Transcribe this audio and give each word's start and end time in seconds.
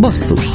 Basszus 0.00 0.46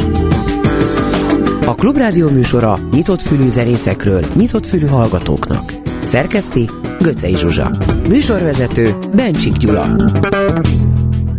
A 1.65 1.75
Klubrádió 1.75 2.29
műsora 2.29 2.79
nyitott 2.91 3.21
fülű 3.21 3.49
zenészekről, 3.49 4.23
nyitott 4.35 4.65
fülű 4.65 4.85
hallgatóknak. 4.85 5.73
Szerkeszti 6.03 6.69
Göcej 6.99 7.31
Zsuzsa. 7.31 7.71
Műsorvezető 8.07 8.95
Bencsik 9.15 9.53
Gyula. 9.53 9.85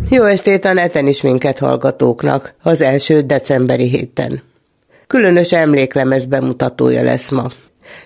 Jó 0.08 0.24
estét 0.24 0.64
a 0.64 0.72
neten 0.72 1.06
is 1.06 1.22
minket 1.22 1.58
hallgatóknak 1.58 2.54
az 2.62 2.80
első 2.80 3.20
decemberi 3.20 3.88
héten. 3.88 4.42
Különös 5.06 5.52
emléklemez 5.52 6.26
bemutatója 6.26 7.02
lesz 7.02 7.30
ma. 7.30 7.50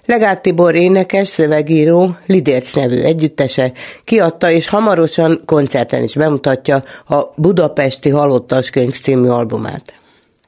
Legát 0.04 0.42
Tibor 0.42 0.74
énekes, 0.74 1.28
szövegíró, 1.28 2.16
Lidérc 2.26 2.74
nevű 2.74 3.00
együttese 3.00 3.72
kiadta 4.04 4.50
és 4.50 4.68
hamarosan 4.68 5.42
koncerten 5.46 6.02
is 6.02 6.14
bemutatja 6.14 6.82
a 7.08 7.32
Budapesti 7.36 8.08
Halottas 8.08 8.70
könyv 8.70 9.00
című 9.00 9.29
albumát. 9.29 9.94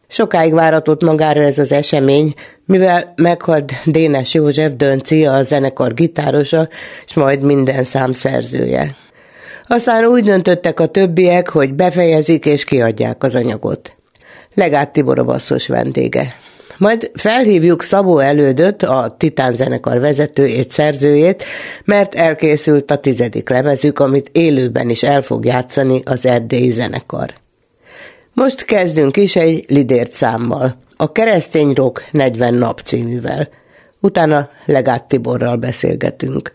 Sokáig 0.09 0.53
váratott 0.53 1.03
magára 1.03 1.43
ez 1.43 1.59
az 1.59 1.73
esemény, 1.73 2.33
mivel 2.67 3.13
meghalt 3.17 3.73
Dénes 3.85 4.35
József 4.35 4.73
Dönci, 4.77 5.27
a 5.27 5.43
zenekar 5.43 5.95
gitárosa, 5.95 6.69
és 7.07 7.15
majd 7.15 7.43
minden 7.43 7.85
szám 7.85 8.13
szerzője. 8.13 8.97
Aztán 9.67 10.05
úgy 10.05 10.25
döntöttek 10.25 10.81
a 10.81 10.87
többiek, 10.87 11.49
hogy 11.49 11.75
befejezik 11.75 12.47
és 12.47 12.65
kiadják 12.65 13.23
az 13.23 13.35
anyagot. 13.35 13.97
Legát 14.55 14.93
Tibor 14.93 15.19
a 15.19 15.25
basszus 15.25 15.67
vendége. 15.67 16.35
Majd 16.83 17.11
felhívjuk 17.15 17.83
Szabó 17.83 18.19
elődöt, 18.19 18.83
a 18.83 19.15
Titán 19.19 19.55
zenekar 19.55 20.01
vezetőjét, 20.01 20.71
szerzőjét, 20.71 21.45
mert 21.85 22.15
elkészült 22.15 22.91
a 22.91 22.97
tizedik 22.97 23.49
lemezük, 23.49 23.99
amit 23.99 24.31
élőben 24.33 24.89
is 24.89 25.03
el 25.03 25.23
fog 25.23 25.45
játszani 25.45 26.01
az 26.05 26.27
erdélyi 26.27 26.71
zenekar. 26.71 27.33
Most 28.33 28.65
kezdünk 28.65 29.17
is 29.17 29.37
egy 29.37 29.65
lidért 29.69 30.13
számmal, 30.13 30.77
a 30.97 31.13
Keresztény 31.13 31.73
Rock 31.73 32.09
40 32.11 32.55
nap 32.55 32.81
cíművel. 32.85 33.49
Utána 34.01 34.49
Legát 34.67 35.05
Tiborral 35.05 35.57
beszélgetünk. 35.57 36.55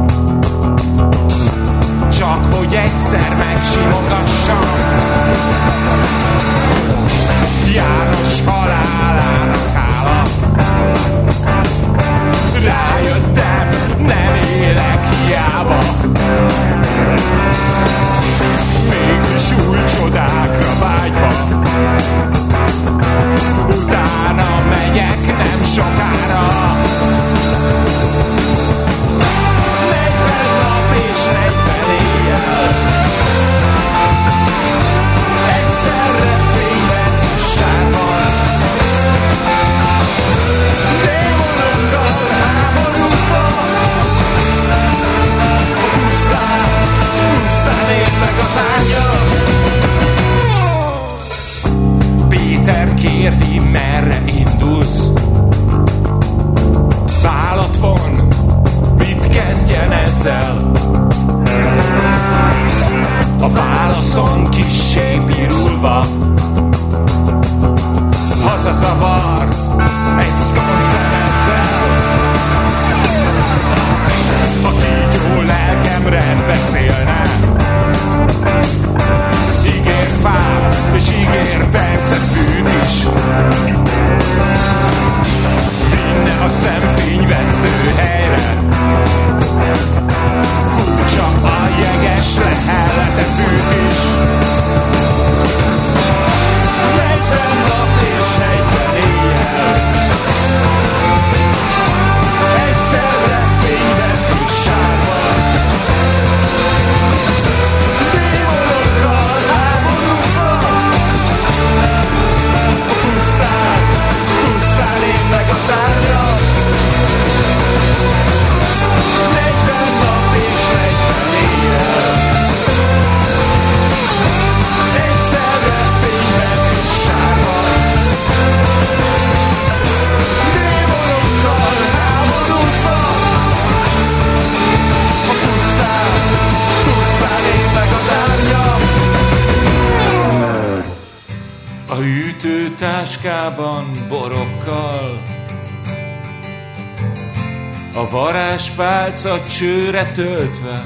varázspálca 149.21 149.47
csőre 149.49 150.11
töltve. 150.11 150.85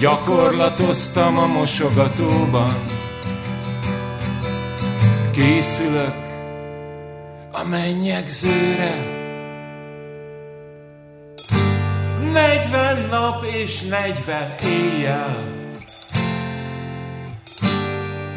Gyakorlatoztam 0.00 1.38
a 1.38 1.46
mosogatóban, 1.46 2.84
készülök 5.32 6.26
a 7.52 7.64
mennyegzőre. 7.64 9.14
Negyven 12.32 13.08
nap 13.10 13.44
és 13.44 13.82
negyven 13.82 14.50
éjjel, 14.64 15.54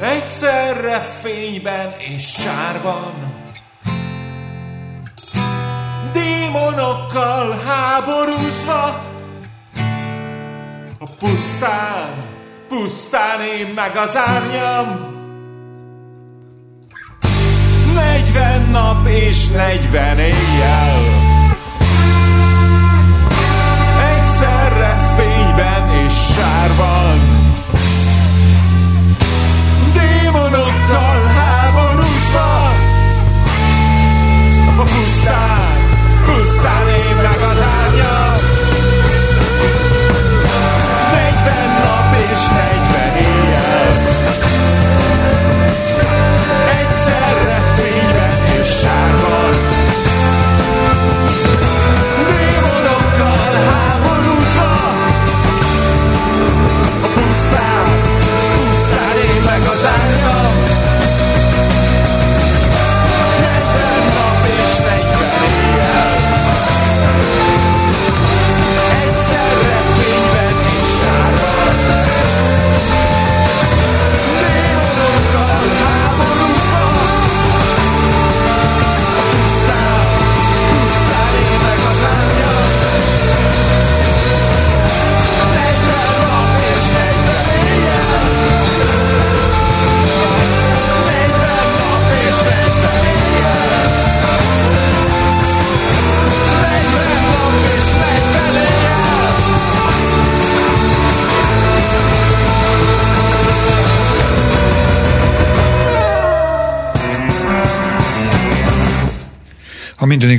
egyszerre 0.02 1.00
fényben 1.00 1.94
és 2.00 2.24
sárban. 2.24 3.29
Háborúzva, 8.00 9.04
a 11.00 11.06
pusztán, 11.19 12.10
pusztán 12.68 13.42
én 13.42 13.68
meg 13.68 13.96
az 13.96 14.16
árnyam. 14.16 15.18
Negyven 17.94 18.69
nap 18.72 19.07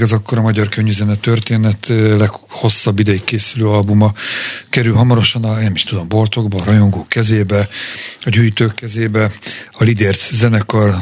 igaz, 0.01 0.13
akkor 0.13 0.39
a 0.39 0.43
magyar 0.43 0.69
könnyűzene 0.69 1.15
történet 1.15 1.87
leghosszabb 1.89 2.99
ideig 2.99 3.25
készülő 3.25 3.69
albuma 3.69 4.13
kerül 4.71 4.95
hamarosan 4.95 5.45
a, 5.45 5.61
nem 5.61 5.75
is 5.75 5.85
tudom, 5.85 6.09
boltokba, 6.09 6.59
a 6.59 6.65
rajongók 6.65 7.09
kezébe, 7.09 7.69
a 8.21 8.31
gyűjtők 8.31 8.75
kezébe, 8.75 9.31
a 9.71 9.85
Lidérc 9.85 10.35
zenekar 10.35 10.95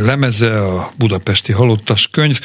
lemeze, 0.00 0.64
a 0.64 0.92
budapesti 0.96 1.52
halottas 1.52 2.08
könyv, 2.12 2.40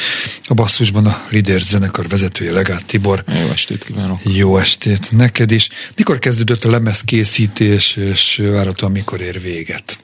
a 0.48 0.54
basszusban 0.54 1.06
a 1.06 1.26
Lidérc 1.30 1.68
zenekar 1.68 2.08
vezetője 2.08 2.52
Legát 2.52 2.86
Tibor. 2.86 3.24
Jó 3.28 3.50
estét 3.52 3.84
kívánok! 3.84 4.20
Jó 4.24 4.58
estét 4.58 5.12
neked 5.12 5.52
is! 5.52 5.70
Mikor 5.96 6.20
kezdődött 6.20 6.64
a 6.64 6.70
lemez 6.70 7.02
készítés, 7.02 7.96
és 7.96 8.42
várhatóan 8.52 8.92
mikor 8.92 9.22
ér 9.22 9.42
véget? 9.42 9.98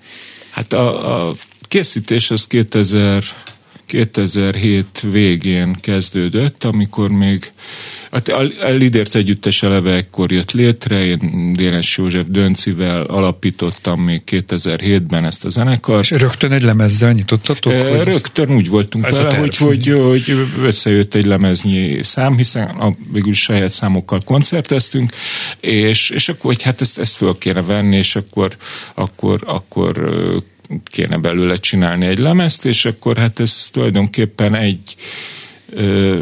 Hát 0.49 0.73
a, 0.73 1.27
a 1.27 1.35
készítés 1.67 2.31
az 2.31 2.47
2000 2.47 3.23
2007 3.89 5.01
végén 5.11 5.75
kezdődött, 5.81 6.63
amikor 6.63 7.09
még 7.09 7.51
Hát 8.11 8.27
a, 8.27 8.41
Lidérc 8.69 9.15
együttes 9.15 9.63
eleve 9.63 9.93
ekkor 9.93 10.31
jött 10.31 10.51
létre, 10.51 11.05
én 11.05 11.53
Dénes 11.53 11.97
József 11.97 12.25
Döncivel 12.27 13.01
alapítottam 13.01 14.01
még 14.01 14.21
2007-ben 14.31 15.25
ezt 15.25 15.45
a 15.45 15.49
zenekart. 15.49 16.03
És 16.03 16.09
rögtön 16.09 16.51
egy 16.51 16.61
lemezzel 16.61 17.11
nyitottatok? 17.11 17.73
E, 17.73 18.03
rögtön 18.03 18.51
úgy 18.51 18.69
voltunk 18.69 19.09
vele, 19.09 19.37
hogy, 19.37 19.57
hogy, 19.57 19.87
hogy 19.87 20.47
összejött 20.61 21.13
egy 21.13 21.25
lemeznyi 21.25 22.03
szám, 22.03 22.37
hiszen 22.37 22.67
a, 22.67 22.95
végül 23.11 23.33
saját 23.33 23.71
számokkal 23.71 24.19
koncerteztünk, 24.25 25.11
és, 25.59 26.09
és 26.09 26.29
akkor, 26.29 26.53
hogy 26.53 26.63
hát 26.63 26.81
ezt, 26.81 26.99
ezt 26.99 27.15
föl 27.15 27.37
kéne 27.37 27.61
venni, 27.61 27.95
és 27.95 28.15
akkor, 28.15 28.55
akkor, 28.93 29.43
akkor 29.45 30.11
kéne 30.85 31.17
belőle 31.17 31.55
csinálni 31.55 32.05
egy 32.05 32.17
lemezt, 32.17 32.65
és 32.65 32.85
akkor 32.85 33.17
hát 33.17 33.39
ez 33.39 33.69
tulajdonképpen 33.71 34.55
egy 34.55 34.95
ö, 35.69 36.19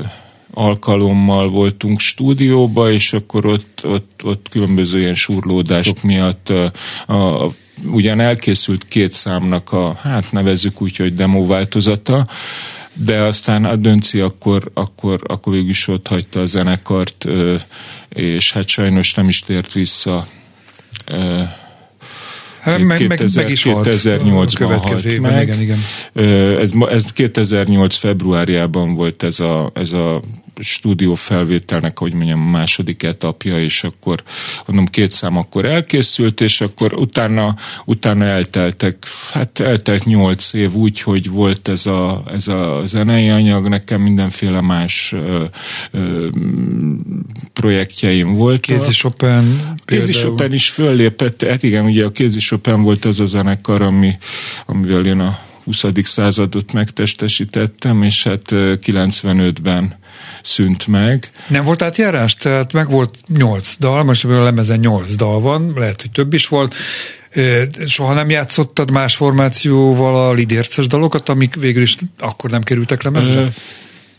alkalommal 0.53 1.49
voltunk 1.49 1.99
stúdióba, 1.99 2.91
és 2.91 3.13
akkor 3.13 3.45
ott, 3.45 3.81
ott, 3.83 4.21
ott 4.23 4.49
különböző 4.49 4.99
ilyen 4.99 5.13
surlódások 5.13 6.03
miatt 6.03 6.49
a, 6.49 6.71
a, 7.13 7.49
ugyan 7.85 8.19
elkészült 8.19 8.87
két 8.87 9.13
számnak 9.13 9.71
a, 9.71 9.93
hát 9.93 10.31
nevezzük 10.31 10.81
úgy, 10.81 10.97
hogy 10.97 11.15
demo 11.15 11.45
változata, 11.45 12.27
de 12.93 13.21
aztán 13.21 13.65
a 13.65 13.75
Dönci 13.75 14.19
akkor, 14.19 14.71
akkor, 14.73 15.21
akkor 15.27 15.53
végül 15.53 15.69
is 15.69 15.87
ott 15.87 16.07
hagyta 16.07 16.39
a 16.39 16.45
zenekart, 16.45 17.25
és 18.09 18.51
hát 18.51 18.67
sajnos 18.67 19.13
nem 19.13 19.27
is 19.27 19.39
tért 19.39 19.73
vissza 19.73 20.27
Hát 22.71 22.79
meg, 22.79 23.07
meg, 23.07 23.19
meg 23.35 23.49
is 23.49 23.65
2008-ban 23.69 24.79
halt 24.81 25.19
meg. 25.19 25.47
Igen, 25.47 25.61
igen. 25.61 25.79
Ez, 26.59 26.71
ez 26.89 27.03
2008 27.13 27.95
februárjában 27.95 28.95
volt 28.95 29.23
ez 29.23 29.39
a, 29.39 29.71
ez 29.73 29.93
a 29.93 30.21
stúdió 30.59 31.15
felvételnek, 31.15 31.99
hogy 31.99 32.13
mondjam, 32.13 32.41
a 32.41 32.49
második 32.49 33.03
etapja, 33.03 33.59
és 33.61 33.83
akkor 33.83 34.23
mondom, 34.65 34.85
két 34.85 35.11
szám 35.11 35.37
akkor 35.37 35.65
elkészült, 35.65 36.41
és 36.41 36.61
akkor 36.61 36.93
utána, 36.93 37.55
utána 37.85 38.25
elteltek, 38.25 38.97
hát 39.31 39.59
eltelt 39.59 40.05
nyolc 40.05 40.53
év 40.53 40.73
úgy, 40.73 41.01
hogy 41.01 41.29
volt 41.29 41.67
ez 41.67 41.85
a, 41.85 42.23
ez 42.33 42.47
a 42.47 42.81
zenei 42.85 43.29
anyag, 43.29 43.67
nekem 43.67 44.01
mindenféle 44.01 44.61
más 44.61 45.11
ö, 45.11 45.43
ö, 45.91 46.27
projektjeim 47.53 48.33
voltak. 48.33 48.61
Kézi 48.61 48.91
Chopin 48.91 49.75
Kézi 49.85 50.11
Chopin 50.11 50.53
is 50.53 50.69
föllépett, 50.69 51.43
hát 51.43 51.63
igen, 51.63 51.85
ugye 51.85 52.05
a 52.05 52.09
Kézi 52.09 52.39
Chopin 52.39 52.81
volt 52.81 53.05
az 53.05 53.19
a 53.19 53.25
zenekar, 53.25 53.81
ami, 53.81 54.17
amivel 54.65 55.05
én 55.05 55.19
a 55.19 55.39
20. 55.67 55.85
századot 56.01 56.73
megtestesítettem, 56.73 58.03
és 58.03 58.23
hát 58.23 58.41
95-ben 58.51 59.95
szűnt 60.41 60.87
meg. 60.87 61.31
Nem 61.47 61.63
volt 61.63 61.81
átjárás? 61.81 62.35
Tehát 62.35 62.73
meg 62.73 62.89
volt 62.89 63.17
nyolc 63.27 63.77
dal, 63.79 64.03
most 64.03 64.25
a 64.25 64.43
lemezen 64.43 64.79
nyolc 64.79 65.15
dal 65.15 65.39
van, 65.39 65.73
lehet, 65.75 66.01
hogy 66.01 66.11
több 66.11 66.33
is 66.33 66.47
volt. 66.47 66.75
Soha 67.85 68.13
nem 68.13 68.29
játszottad 68.29 68.91
más 68.91 69.15
formációval 69.15 70.27
a 70.29 70.33
lidérces 70.33 70.87
dalokat, 70.87 71.29
amik 71.29 71.55
végül 71.55 71.81
is 71.81 71.97
akkor 72.19 72.49
nem 72.49 72.61
kerültek 72.61 73.03
lemezre? 73.03 73.49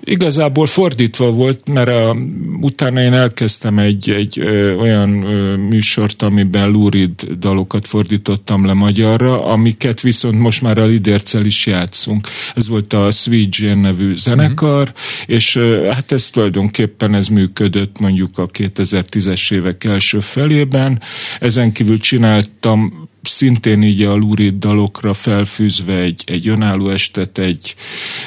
Igazából 0.05 0.67
fordítva 0.67 1.31
volt, 1.31 1.69
mert 1.69 1.89
a, 1.89 2.17
utána 2.61 3.01
én 3.01 3.13
elkezdtem 3.13 3.79
egy, 3.79 4.11
egy 4.11 4.39
ö, 4.39 4.75
olyan 4.75 5.23
ö, 5.23 5.57
műsort, 5.57 6.23
amiben 6.23 6.71
Lurid 6.71 7.23
dalokat 7.39 7.87
fordítottam 7.87 8.67
le 8.67 8.73
magyarra, 8.73 9.45
amiket 9.45 10.01
viszont 10.01 10.39
most 10.39 10.63
már 10.63 10.79
a 10.79 10.85
Lidércel 10.85 11.45
is 11.45 11.67
játszunk. 11.67 12.29
Ez 12.55 12.69
volt 12.69 12.93
a 12.93 13.11
Sweet 13.11 13.57
Jane 13.57 13.81
nevű 13.81 14.17
zenekar, 14.17 14.83
mm-hmm. 14.83 15.25
és 15.27 15.55
ö, 15.55 15.89
hát 15.93 16.13
ez 16.13 16.31
tulajdonképpen 16.31 17.15
ez 17.15 17.27
működött 17.27 17.99
mondjuk 17.99 18.39
a 18.39 18.47
2010-es 18.47 19.53
évek 19.53 19.85
első 19.85 20.21
felében. 20.21 21.03
Ezen 21.41 21.73
kívül 21.73 21.99
csináltam 21.99 23.08
szintén 23.23 23.83
így 23.83 24.03
a 24.03 24.15
lurid 24.15 24.55
dalokra 24.55 25.15
felfűzve 25.15 25.97
egy, 25.97 26.23
egy 26.27 26.49
önálló 26.49 26.89
estet, 26.89 27.39
egy, 27.39 27.75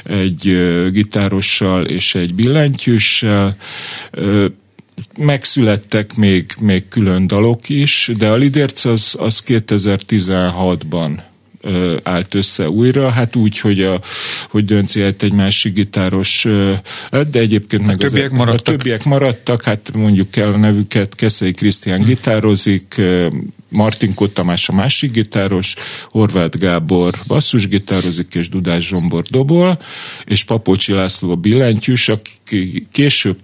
egy 0.04 0.58
gitárossal 0.92 1.86
és 1.86 2.16
egy 2.16 2.34
billentyűssel. 2.34 3.56
Megszülettek 5.18 6.16
még, 6.16 6.46
még 6.60 6.88
külön 6.88 7.28
dalok 7.28 7.70
is, 7.70 8.12
de 8.18 8.30
a 8.30 8.36
Lidérc 8.36 8.86
az, 8.86 9.16
az 9.20 9.44
2016-ban 9.48 11.30
állt 12.04 12.36
össze 12.36 12.70
újra, 12.70 13.10
hát 13.10 13.36
úgy, 13.36 13.60
hogy, 13.60 13.82
a, 13.82 14.02
hogy 14.50 14.66
Dönci 14.66 15.02
egy 15.02 15.34
másik 15.34 15.74
gitáros 15.74 16.48
lett, 17.10 17.30
de 17.32 17.40
egyébként 17.40 17.82
a 17.82 17.86
meg 17.86 17.98
többiek 17.98 18.32
az, 18.32 18.38
maradtak. 18.38 18.74
A 18.74 18.78
többiek 18.78 19.04
maradtak, 19.04 19.64
hát 19.64 19.92
mondjuk 19.94 20.30
kell 20.30 20.54
a 20.54 20.58
nevüket, 20.58 21.16
Keszei 21.16 21.52
Krisztián 21.52 22.00
hm. 22.00 22.06
gitározik, 22.06 23.02
Martin 23.70 24.14
Tamás 24.34 24.70
a 24.70 24.74
másik 24.74 25.12
gitáros, 25.12 25.76
Horváth 26.10 26.58
Gábor 26.58 27.14
basszusgitározik, 27.28 28.34
és 28.34 28.50
Dudás 28.50 28.88
Zsombor 28.88 29.24
dobol, 29.24 29.80
és 30.26 30.44
Papocsi 30.44 30.94
László 30.94 31.32
a 31.32 31.36
billentyűs, 31.36 32.10
aki 32.10 32.88
később 32.92 33.38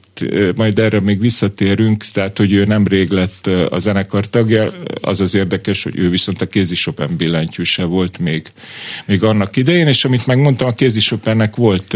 majd 0.56 0.80
erre 0.80 1.00
még 1.00 1.20
visszatérünk, 1.20 2.04
tehát 2.14 2.38
hogy 2.38 2.54
ő 2.54 2.66
nemrég 2.66 3.10
lett 3.10 3.48
a 3.70 3.80
zenekar 3.80 4.26
tagja, 4.26 4.72
az 5.02 5.22
az 5.22 5.36
érdekes, 5.36 5.84
hogy 5.84 5.98
ő 5.98 6.10
viszont 6.10 6.42
a 6.42 6.46
kézi 6.46 6.76
Chopin 6.76 7.18
billentyűse 7.18 7.84
volt 7.84 8.20
még, 8.20 8.46
még 9.06 9.24
annak 9.24 9.56
idején, 9.56 9.88
és 9.88 10.06
amit 10.06 10.26
megmondtam, 10.26 10.68
a 10.68 10.74
kézi 10.74 11.00
Chopinnek 11.00 11.56
volt, 11.56 11.96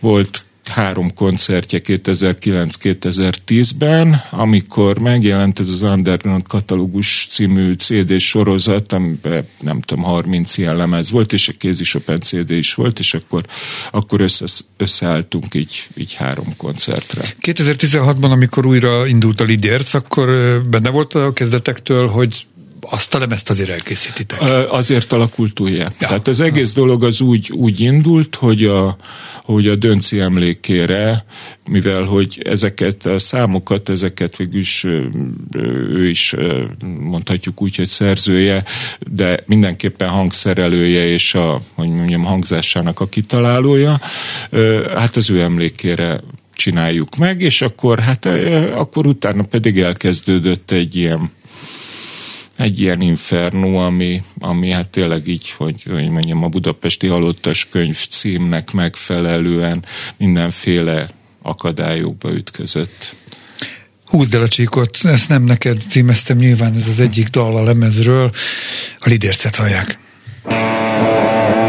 volt 0.00 0.45
három 0.68 1.14
koncertje 1.14 1.80
2009-2010-ben, 1.84 4.22
amikor 4.30 4.98
megjelent 4.98 5.60
ez 5.60 5.68
az 5.68 5.82
Underground 5.82 6.48
katalógus 6.48 7.26
című 7.30 7.72
CD 7.72 8.18
sorozat, 8.18 8.92
amiben 8.92 9.46
nem 9.60 9.80
tudom, 9.80 10.04
30 10.04 10.58
ilyen 10.58 10.76
lemez 10.76 11.10
volt, 11.10 11.32
és 11.32 11.48
a 11.48 11.52
kézi 11.58 11.84
Chopin 11.84 12.20
CD 12.20 12.50
is 12.50 12.74
volt, 12.74 12.98
és 12.98 13.14
akkor, 13.14 13.42
akkor 13.90 14.20
össze, 14.20 14.44
összeálltunk 14.76 15.54
így, 15.54 15.86
így 15.96 16.14
három 16.14 16.56
koncertre. 16.56 17.22
2016-ban, 17.40 18.30
amikor 18.30 18.66
újra 18.66 19.06
indult 19.06 19.40
a 19.40 19.44
Lidérc, 19.44 19.94
akkor 19.94 20.60
benne 20.68 20.90
volt 20.90 21.14
a 21.14 21.32
kezdetektől, 21.32 22.06
hogy 22.06 22.46
azt 22.80 23.14
a 23.14 23.18
lemezt 23.18 23.50
azért 23.50 23.70
elkészítitek. 23.70 24.40
Azért 24.68 25.12
alakult 25.12 25.60
újjá. 25.60 25.84
Ja. 25.84 26.06
Tehát 26.06 26.28
az 26.28 26.40
egész 26.40 26.72
dolog 26.72 27.04
az 27.04 27.20
úgy, 27.20 27.50
úgy 27.52 27.80
indult, 27.80 28.34
hogy 28.34 28.64
a, 28.64 28.96
hogy 29.42 29.68
a 29.68 29.74
Dönci 29.74 30.20
emlékére, 30.20 31.24
mivel 31.68 32.02
hogy 32.02 32.42
ezeket 32.44 33.06
a 33.06 33.18
számokat, 33.18 33.88
ezeket 33.88 34.36
végül 34.36 34.60
is 34.60 34.84
ő 35.90 36.08
is 36.08 36.34
mondhatjuk 36.98 37.62
úgy, 37.62 37.76
hogy 37.76 37.86
szerzője, 37.86 38.64
de 39.10 39.40
mindenképpen 39.46 40.08
hangszerelője 40.08 41.06
és 41.06 41.34
a, 41.34 41.60
hogy 41.74 41.88
mondjam, 41.88 42.24
hangzásának 42.24 43.00
a 43.00 43.06
kitalálója, 43.06 44.00
hát 44.94 45.16
az 45.16 45.30
ő 45.30 45.40
emlékére 45.40 46.20
csináljuk 46.54 47.16
meg, 47.16 47.40
és 47.40 47.62
akkor 47.62 47.98
hát 47.98 48.26
akkor 48.74 49.06
utána 49.06 49.42
pedig 49.42 49.78
elkezdődött 49.78 50.70
egy 50.70 50.96
ilyen 50.96 51.30
egy 52.56 52.80
ilyen 52.80 53.00
inferno, 53.00 53.76
ami, 53.76 54.22
ami 54.38 54.70
hát 54.70 54.88
tényleg 54.88 55.26
így, 55.26 55.50
hogy, 55.50 55.82
hogy 55.90 56.08
mondjam, 56.08 56.44
a 56.44 56.48
budapesti 56.48 57.06
halottas 57.06 57.68
könyv 57.70 58.06
címnek 58.10 58.72
megfelelően 58.72 59.84
mindenféle 60.16 61.08
akadályokba 61.42 62.32
ütközött. 62.32 63.16
Húzd 64.06 64.34
el 64.34 64.42
a 64.42 64.48
csíkot, 64.48 64.98
ezt 65.02 65.28
nem 65.28 65.42
neked 65.42 65.82
címeztem, 65.88 66.36
nyilván 66.36 66.74
ez 66.74 66.88
az 66.88 67.00
egyik 67.00 67.28
dal 67.28 67.56
a 67.56 67.62
lemezről, 67.62 68.30
a 68.98 69.08
lidércet 69.08 69.56
hallják. 69.56 69.98
úgy 70.44 70.52
döntöttem, 70.52 71.65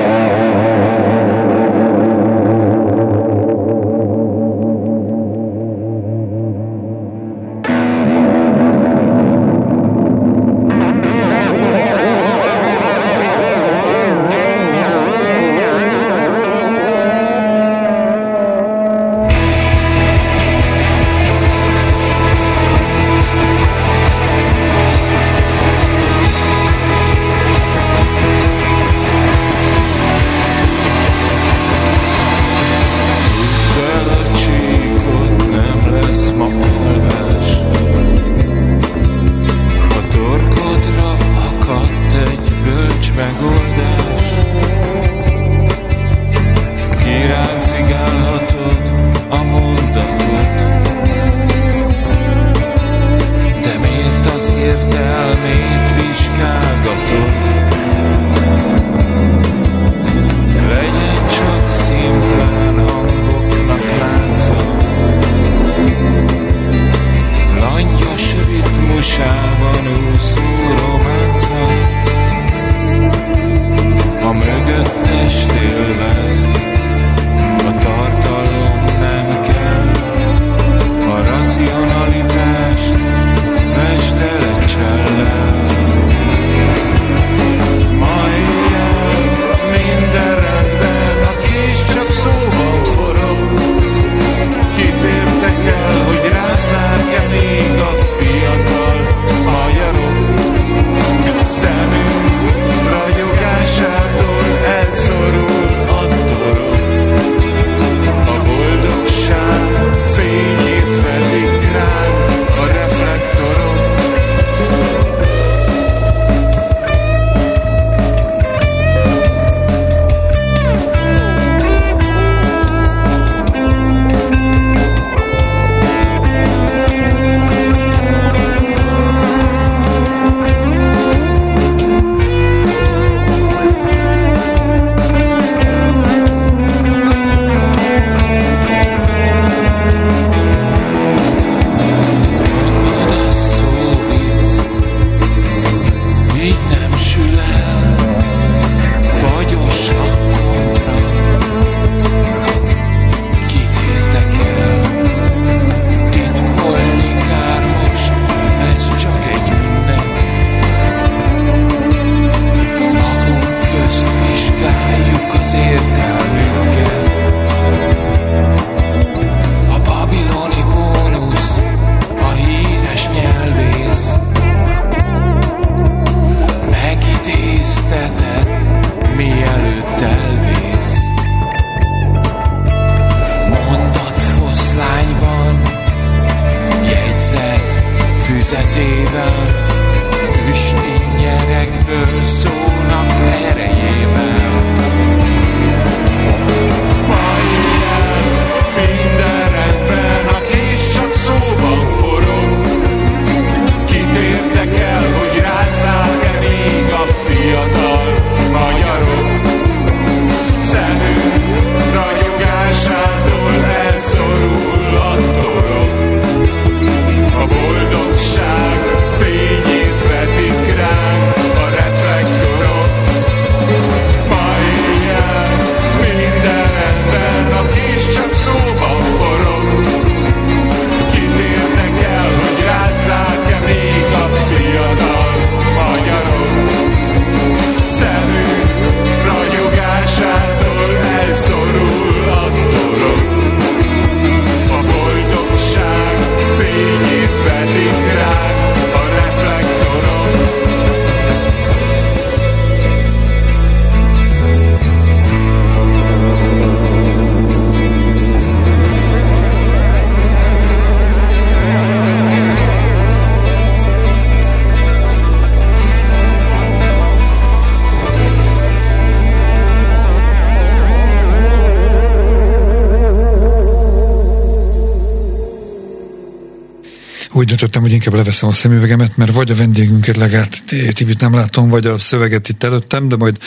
hogy 277.88 277.96
inkább 277.96 278.14
leveszem 278.14 278.50
a 278.50 278.54
szemüvegemet, 278.54 279.18
mert 279.18 279.34
vagy 279.34 279.52
a 279.52 279.56
vendégünket 279.56 280.16
legát 280.16 280.64
Tibit 280.94 281.20
nem 281.20 281.34
látom, 281.34 281.70
vagy 281.70 281.86
a 281.86 281.98
szöveget 281.98 282.50
itt 282.50 282.64
előttem, 282.64 283.08
de 283.08 283.16
majd 283.16 283.38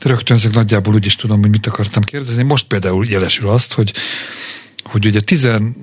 rögtön 0.00 0.36
ezek 0.36 0.52
nagyjából 0.52 0.94
úgy 0.94 1.06
is 1.06 1.16
tudom, 1.16 1.40
hogy 1.40 1.50
mit 1.50 1.66
akartam 1.66 2.02
kérdezni. 2.02 2.42
Most 2.42 2.66
például 2.66 3.06
jelesül 3.06 3.48
azt, 3.48 3.72
hogy 3.72 3.92
hogy 4.84 5.06
ugye 5.06 5.20
tizen, 5.20 5.76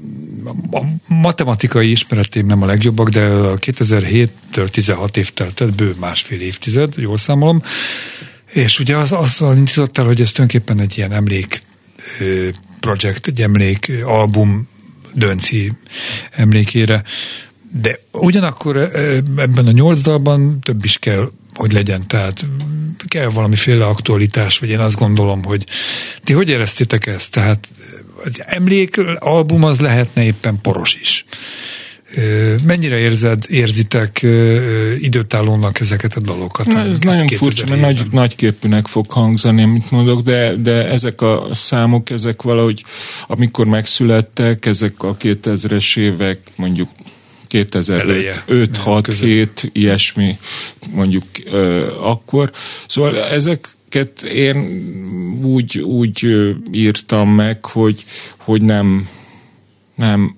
a 0.71 0.81
matematikai 1.13 1.91
ismeretém 1.91 2.45
nem 2.45 2.61
a 2.61 2.65
legjobbak, 2.65 3.09
de 3.09 3.25
a 3.25 3.57
2007-től 3.57 4.67
16 4.69 5.17
év 5.17 5.29
teltett, 5.29 5.75
bő 5.75 5.95
másfél 5.99 6.41
évtized, 6.41 6.93
jól 6.97 7.17
számolom, 7.17 7.61
és 8.53 8.79
ugye 8.79 8.95
az, 8.97 9.11
azzal 9.11 9.55
indítottál, 9.55 10.05
hogy 10.05 10.21
ez 10.21 10.31
tulajdonképpen 10.31 10.79
egy 10.79 10.97
ilyen 10.97 11.11
emlék 11.11 11.61
projekt, 12.79 13.27
egy 13.27 13.41
emlék 13.41 13.91
album 14.05 14.67
Dönci 15.13 15.71
emlékére, 16.31 17.03
de 17.81 17.99
ugyanakkor 18.11 18.77
ebben 19.35 19.67
a 19.67 19.71
nyolc 19.71 20.01
dalban 20.01 20.59
több 20.61 20.85
is 20.85 20.97
kell, 20.97 21.31
hogy 21.53 21.73
legyen, 21.73 22.07
tehát 22.07 22.45
kell 23.07 23.29
valamiféle 23.29 23.85
aktualitás, 23.85 24.59
vagy 24.59 24.69
én 24.69 24.79
azt 24.79 24.99
gondolom, 24.99 25.43
hogy 25.43 25.65
ti 26.23 26.33
hogy 26.33 26.49
éreztétek 26.49 27.05
ezt? 27.05 27.31
Tehát 27.31 27.67
az 28.23 28.43
emlékalbum 28.45 29.63
az 29.63 29.79
lehetne 29.79 30.23
éppen 30.23 30.61
poros 30.61 30.97
is. 31.01 31.25
Mennyire 32.63 32.97
érzed, 32.97 33.43
érzitek 33.47 34.25
időtállónak 34.99 35.79
ezeket 35.79 36.13
a 36.13 36.19
dalokat? 36.19 36.65
Na, 36.65 36.79
ez 36.79 36.99
nagyon 36.99 37.27
furcsa, 37.27 37.65
mert 37.67 37.81
nagy, 37.81 38.05
nagyképűnek 38.11 38.87
fog 38.87 39.11
hangzani, 39.11 39.61
amit 39.61 39.91
mondok, 39.91 40.21
de, 40.21 40.55
de 40.55 40.87
ezek 40.87 41.21
a 41.21 41.47
számok, 41.53 42.09
ezek 42.09 42.41
valahogy, 42.41 42.83
amikor 43.27 43.65
megszülettek, 43.65 44.65
ezek 44.65 45.03
a 45.03 45.17
2000-es 45.17 45.97
évek, 45.97 46.39
mondjuk 46.55 46.89
2005, 47.55 48.77
6, 48.77 49.13
7, 49.13 49.69
ilyesmi 49.71 50.37
mondjuk 50.91 51.23
ö, 51.51 51.87
akkor. 51.99 52.51
Szóval 52.87 53.23
ezeket 53.23 54.21
én 54.33 54.57
úgy, 55.43 55.79
úgy 55.79 56.45
írtam 56.71 57.29
meg, 57.29 57.65
hogy, 57.65 58.05
hogy 58.37 58.61
nem, 58.61 59.09
nem 59.95 60.35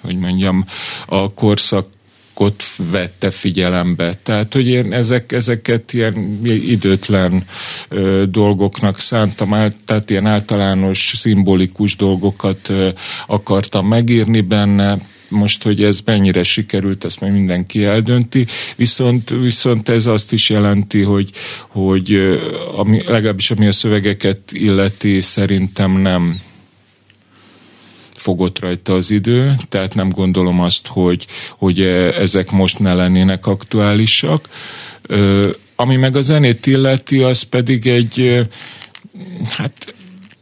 hogy 0.00 0.18
mondjam, 0.18 0.64
a 1.06 1.32
korszak 1.32 1.86
ott 2.34 2.62
vette 2.90 3.30
figyelembe. 3.30 4.14
Tehát, 4.22 4.52
hogy 4.52 4.68
én 4.68 4.92
ezek, 4.92 5.32
ezeket 5.32 5.92
ilyen 5.92 6.40
időtlen 6.44 7.44
ö, 7.88 8.22
dolgoknak 8.28 8.98
szántam, 8.98 9.54
át, 9.54 9.76
tehát 9.84 10.10
ilyen 10.10 10.26
általános, 10.26 11.12
szimbolikus 11.16 11.96
dolgokat 11.96 12.68
ö, 12.68 12.88
akartam 13.26 13.86
megírni 13.86 14.40
benne, 14.40 14.98
most, 15.28 15.62
hogy 15.62 15.82
ez 15.82 16.00
mennyire 16.04 16.42
sikerült, 16.42 17.04
ezt 17.04 17.20
meg 17.20 17.32
mindenki 17.32 17.84
eldönti, 17.84 18.46
viszont, 18.76 19.30
viszont 19.30 19.88
ez 19.88 20.06
azt 20.06 20.32
is 20.32 20.50
jelenti, 20.50 21.02
hogy, 21.02 21.30
hogy 21.68 22.38
ami, 22.74 23.00
legalábbis 23.06 23.50
ami 23.50 23.66
a 23.66 23.72
szövegeket 23.72 24.40
illeti, 24.52 25.20
szerintem 25.20 25.90
nem 25.90 26.40
fogott 28.12 28.58
rajta 28.58 28.92
az 28.94 29.10
idő, 29.10 29.54
tehát 29.68 29.94
nem 29.94 30.08
gondolom 30.08 30.60
azt, 30.60 30.86
hogy, 30.86 31.26
hogy 31.50 31.80
ezek 32.18 32.50
most 32.50 32.78
ne 32.78 32.94
lennének 32.94 33.46
aktuálisak. 33.46 34.48
Ami 35.76 35.96
meg 35.96 36.16
a 36.16 36.20
zenét 36.20 36.66
illeti, 36.66 37.22
az 37.22 37.42
pedig 37.42 37.86
egy 37.86 38.46
hát 39.56 39.94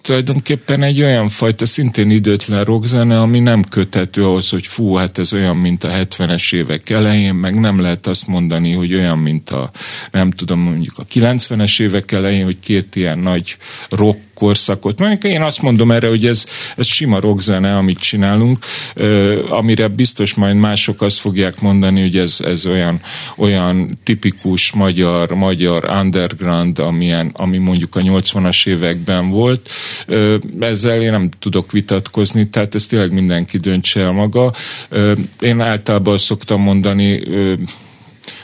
tulajdonképpen 0.06 0.82
egy 0.82 1.02
olyan 1.02 1.28
fajta 1.28 1.66
szintén 1.66 2.10
időtlen 2.10 2.64
rockzene, 2.64 3.20
ami 3.20 3.38
nem 3.38 3.62
köthető 3.62 4.24
ahhoz, 4.24 4.48
hogy 4.48 4.66
fú, 4.66 4.94
hát 4.94 5.18
ez 5.18 5.32
olyan, 5.32 5.56
mint 5.56 5.84
a 5.84 5.88
70-es 5.88 6.54
évek 6.54 6.90
elején, 6.90 7.34
meg 7.34 7.60
nem 7.60 7.80
lehet 7.80 8.06
azt 8.06 8.26
mondani, 8.26 8.72
hogy 8.72 8.94
olyan, 8.94 9.18
mint 9.18 9.50
a 9.50 9.70
nem 10.10 10.30
tudom, 10.30 10.60
mondjuk 10.60 10.98
a 10.98 11.04
90-es 11.04 11.80
évek 11.80 12.12
elején, 12.12 12.44
hogy 12.44 12.58
két 12.58 12.96
ilyen 12.96 13.18
nagy 13.18 13.56
rock 13.88 14.25
korszakot. 14.36 14.98
Mondjuk 14.98 15.24
én 15.24 15.42
azt 15.42 15.62
mondom 15.62 15.90
erre, 15.90 16.08
hogy 16.08 16.26
ez, 16.26 16.46
ez 16.76 16.86
sima 16.86 17.20
rockzene, 17.20 17.76
amit 17.76 17.98
csinálunk, 17.98 18.58
amire 19.48 19.88
biztos 19.88 20.34
majd 20.34 20.56
mások 20.56 21.02
azt 21.02 21.18
fogják 21.18 21.60
mondani, 21.60 22.00
hogy 22.00 22.16
ez, 22.16 22.40
ez 22.44 22.66
olyan, 22.66 23.00
olyan 23.36 23.98
tipikus 24.02 24.72
magyar, 24.72 25.30
magyar 25.30 25.84
underground, 26.02 26.78
amilyen, 26.78 27.30
ami 27.36 27.58
mondjuk 27.58 27.96
a 27.96 28.00
80-as 28.00 28.66
években 28.66 29.30
volt. 29.30 29.70
Ezzel 30.60 31.00
én 31.00 31.10
nem 31.10 31.30
tudok 31.38 31.72
vitatkozni, 31.72 32.48
tehát 32.48 32.74
ezt 32.74 32.88
tényleg 32.88 33.12
mindenki 33.12 33.58
döntse 33.58 34.00
el 34.00 34.12
maga. 34.12 34.52
Én 35.40 35.60
általában 35.60 36.18
szoktam 36.18 36.60
mondani, 36.60 37.22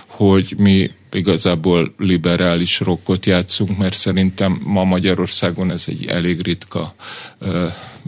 hogy 0.07 0.55
mi 0.59 0.91
igazából 1.15 1.95
liberális 1.99 2.81
rockot 2.81 3.27
játszunk, 3.27 3.79
mert 3.79 3.95
szerintem 3.95 4.61
ma 4.65 4.85
Magyarországon 4.85 5.71
ez 5.71 5.85
egy 5.87 6.07
elég 6.07 6.43
ritka 6.43 6.95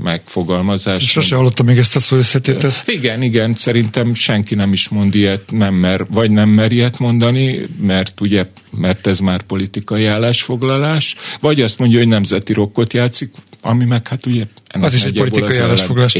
megfogalmazás. 0.02 1.08
Sose 1.10 1.36
hallottam 1.36 1.66
még 1.66 1.78
ezt 1.78 1.96
a 1.96 2.00
szó 2.00 2.16
összetételt. 2.16 2.82
Igen, 2.86 3.22
igen, 3.22 3.52
szerintem 3.52 4.14
senki 4.14 4.54
nem 4.54 4.72
is 4.72 4.88
mond 4.88 5.14
ilyet, 5.14 5.42
nem 5.50 5.74
mer, 5.74 6.06
vagy 6.10 6.30
nem 6.30 6.48
mer 6.48 6.72
ilyet 6.72 6.98
mondani, 6.98 7.66
mert 7.80 8.20
ugye, 8.20 8.46
mert 8.70 9.06
ez 9.06 9.18
már 9.18 9.42
politikai 9.42 10.06
állásfoglalás, 10.06 11.16
vagy 11.40 11.60
azt 11.60 11.78
mondja, 11.78 11.98
hogy 11.98 12.08
nemzeti 12.08 12.52
rockot 12.52 12.92
játszik, 12.92 13.30
ami 13.60 13.84
meg 13.84 14.08
hát 14.08 14.26
ugye 14.26 14.44
az 14.80 14.94
is 14.94 15.02
egy 15.02 15.18
politikai 15.18 15.58
állásfoglalás. 15.58 16.16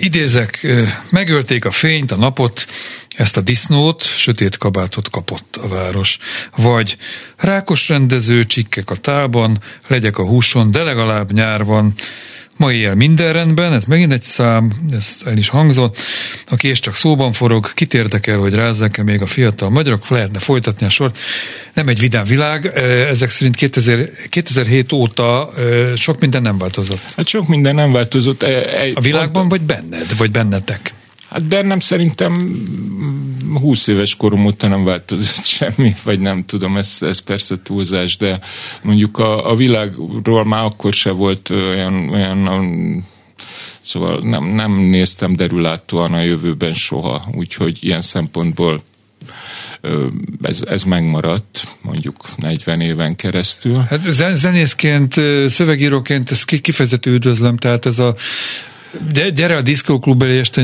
idézek, 0.00 0.66
megölték 1.10 1.64
a 1.64 1.70
fényt, 1.70 2.12
a 2.12 2.16
napot, 2.16 2.66
ezt 3.16 3.36
a 3.36 3.40
disznót, 3.40 4.02
sötét 4.02 4.56
kabátot 4.56 5.10
kapott 5.10 5.58
a 5.62 5.68
város. 5.68 6.18
Vagy 6.56 6.96
rákos 7.36 7.88
rendező, 7.88 8.44
csikkek 8.44 8.90
a 8.90 8.96
tálban, 8.96 9.58
legyek 9.86 10.18
a 10.18 10.26
húson, 10.26 10.70
de 10.70 10.82
legalább 10.82 11.32
nyár 11.32 11.64
van, 11.64 11.94
Ma 12.56 12.72
éjjel 12.72 12.94
minden 12.94 13.32
rendben, 13.32 13.72
ez 13.72 13.84
megint 13.84 14.12
egy 14.12 14.22
szám, 14.22 14.72
ez 14.90 15.16
el 15.24 15.36
is 15.36 15.48
hangzott. 15.48 15.96
Aki 16.48 16.68
és 16.68 16.80
csak 16.80 16.94
szóban 16.94 17.32
forog, 17.32 17.74
kit 17.74 17.94
érdekel, 17.94 18.38
hogy 18.38 18.54
rázzák-e 18.54 19.02
még 19.02 19.22
a 19.22 19.26
fiatal 19.26 19.70
magyarok, 19.70 20.08
lehetne 20.08 20.38
folytatni 20.38 20.86
a 20.86 20.88
sort. 20.88 21.18
Nem 21.74 21.88
egy 21.88 22.00
vidám 22.00 22.24
világ, 22.24 22.66
ezek 23.08 23.30
szerint 23.30 23.56
2000, 23.56 24.10
2007 24.28 24.92
óta 24.92 25.52
sok 25.96 26.20
minden 26.20 26.42
nem 26.42 26.58
változott. 26.58 27.02
Hát 27.16 27.26
sok 27.26 27.48
minden 27.48 27.74
nem 27.74 27.92
változott. 27.92 28.42
Egy, 28.42 28.92
a 28.94 29.00
világban, 29.00 29.48
pont... 29.48 29.50
vagy 29.50 29.60
benned, 29.60 30.16
vagy 30.16 30.30
bennetek? 30.30 30.92
Hát 31.30 31.44
bennem 31.44 31.78
szerintem 31.78 32.32
20 33.58 33.86
éves 33.86 34.16
korom 34.16 34.44
óta 34.46 34.68
nem 34.68 34.84
változott 34.84 35.44
semmi, 35.58 35.94
vagy 36.04 36.20
nem 36.20 36.44
tudom, 36.44 36.76
ez, 36.76 36.96
ez 37.00 37.18
persze 37.18 37.56
túlzás, 37.62 38.16
de 38.16 38.40
mondjuk 38.82 39.18
a, 39.18 39.50
a 39.50 39.54
világról 39.54 40.44
már 40.44 40.64
akkor 40.64 40.92
se 40.92 41.10
volt 41.10 41.50
olyan, 41.50 42.08
olyan 42.08 43.04
Szóval 43.80 44.18
nem, 44.22 44.44
nem 44.44 44.72
néztem 44.72 45.36
derülátóan 45.36 46.12
a 46.12 46.22
jövőben 46.22 46.74
soha, 46.74 47.28
úgyhogy 47.34 47.78
ilyen 47.80 48.00
szempontból 48.00 48.82
ez, 50.42 50.62
ez 50.66 50.82
megmaradt 50.82 51.76
mondjuk 51.82 52.16
40 52.36 52.80
éven 52.80 53.16
keresztül. 53.16 53.76
Hát 53.76 54.00
zenészként, 54.34 55.14
szövegíróként 55.46 56.30
ezt 56.30 56.44
kifejezetten 56.44 57.12
üdvözlöm, 57.12 57.56
tehát 57.56 57.86
ez 57.86 57.98
a 57.98 58.14
de 59.12 59.30
gyere 59.30 59.56
a 59.56 59.62
diszkóklub 59.62 60.22
elé 60.22 60.38
este 60.38 60.62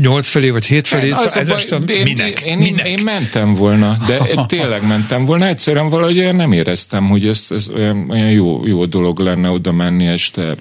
nyolc 0.00 0.28
felé, 0.28 0.50
vagy 0.50 0.66
hét 0.66 0.86
felé, 0.86 1.10
az 1.10 1.36
a 1.36 1.40
én, 1.86 2.02
minek? 2.02 2.40
Én, 2.40 2.58
minek? 2.58 2.86
Én, 2.86 2.98
én 2.98 3.04
mentem 3.04 3.54
volna, 3.54 3.96
de 4.06 4.18
tényleg 4.46 4.86
mentem 4.86 5.24
volna. 5.24 5.46
Egyszerűen 5.46 5.88
valahogy 5.88 6.34
nem 6.34 6.52
éreztem, 6.52 7.08
hogy 7.08 7.26
ez, 7.26 7.46
ez 7.50 7.70
olyan, 7.70 8.10
olyan 8.10 8.30
jó, 8.30 8.66
jó 8.66 8.84
dolog 8.84 9.18
lenne 9.18 9.50
oda 9.50 9.72
menni 9.72 10.06
este 10.06 10.54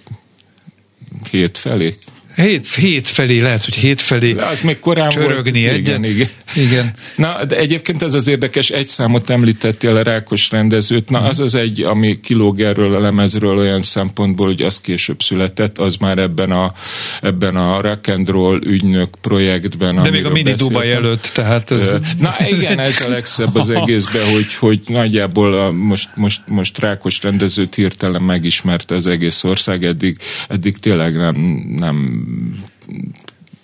hét 1.32 1.58
felé. 1.58 1.94
Hét, 2.42 2.76
hét 2.76 3.08
felé, 3.08 3.40
lehet, 3.40 3.64
hogy 3.64 3.76
hét 3.76 4.02
felé 4.02 4.34
az 4.34 4.62
még 4.62 4.80
korán 4.80 5.10
csörögni 5.10 5.64
volt. 5.64 5.78
Igen, 5.78 6.04
igen. 6.04 6.28
igen. 6.56 6.94
Na, 7.16 7.46
de 7.46 7.58
egyébként 7.58 8.02
ez 8.02 8.14
az 8.14 8.28
érdekes, 8.28 8.70
egy 8.70 8.88
számot 8.88 9.30
említettél 9.30 9.96
a 9.96 10.02
Rákos 10.02 10.52
rendezőt, 10.52 11.10
na 11.10 11.20
az 11.20 11.40
az 11.40 11.56
egy, 11.56 11.82
ami 11.82 12.20
kilóg 12.20 12.60
erről 12.62 12.96
a 12.96 13.00
lemezről 13.00 13.58
olyan 13.58 13.82
szempontból, 13.82 14.46
hogy 14.46 14.62
az 14.62 14.80
később 14.80 15.22
született, 15.22 15.78
az 15.78 15.96
már 15.96 16.18
ebben 16.18 16.52
a, 16.52 16.74
ebben 17.22 17.56
a 17.56 17.82
rock 17.82 18.08
and 18.08 18.30
roll 18.30 18.60
ügynök 18.64 19.10
projektben. 19.22 20.02
De 20.02 20.10
még 20.10 20.26
a 20.26 20.30
mini 20.30 20.54
Dubai 20.54 20.90
előtt, 20.90 21.32
tehát 21.34 21.72
ez... 21.72 21.96
Na 22.20 22.36
igen, 22.48 22.80
ez 22.80 23.02
a 23.02 23.10
legszebb 23.10 23.56
az 23.56 23.70
egészben, 23.80 24.32
hogy, 24.32 24.56
hogy 24.56 24.80
nagyjából 24.88 25.54
a, 25.54 25.72
most, 25.72 26.10
most, 26.16 26.42
most 26.48 26.80
Rákos 26.80 27.22
rendezőt 27.22 27.76
hirtelen 27.76 28.22
megismerte 28.22 28.96
az 28.96 29.08
egész 29.08 29.44
ország, 29.44 29.84
eddig, 29.84 30.18
eddig 30.48 30.78
tényleg 30.78 31.16
nem, 31.16 31.36
nem 31.78 32.30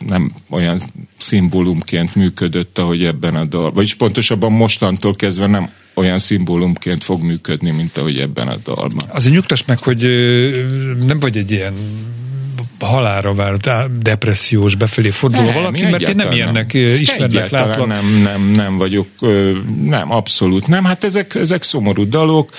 nem 0.07 0.33
olyan 0.49 0.81
szimbólumként 1.17 2.15
működött, 2.15 2.77
ahogy 2.77 3.03
ebben 3.03 3.35
a 3.35 3.45
dal. 3.45 3.71
Vagyis 3.71 3.95
pontosabban 3.95 4.51
mostantól 4.51 5.15
kezdve 5.15 5.47
nem 5.47 5.69
olyan 5.93 6.19
szimbólumként 6.19 7.03
fog 7.03 7.21
működni, 7.21 7.71
mint 7.71 7.97
ahogy 7.97 8.19
ebben 8.19 8.47
a 8.47 8.55
dalban. 8.63 9.09
Azért 9.09 9.33
nyugtass 9.33 9.63
meg, 9.65 9.79
hogy 9.79 10.01
nem 11.05 11.19
vagy 11.19 11.37
egy 11.37 11.51
ilyen 11.51 11.73
halára 12.79 13.33
várt, 13.33 13.69
depressziós, 14.01 14.75
befelé 14.75 15.09
forduló 15.09 15.43
nem, 15.43 15.53
valaki, 15.53 15.83
mert 15.83 16.09
én 16.09 16.15
nem 16.15 16.31
ilyennek 16.31 16.73
ismernek, 16.73 17.49
látlak. 17.49 17.87
nem, 17.87 18.21
nem, 18.21 18.51
nem 18.51 18.77
vagyok, 18.77 19.07
nem, 19.83 20.11
abszolút 20.11 20.67
nem. 20.67 20.83
Hát 20.83 21.03
ezek, 21.03 21.35
ezek 21.35 21.63
szomorú 21.63 22.09
dalok. 22.09 22.49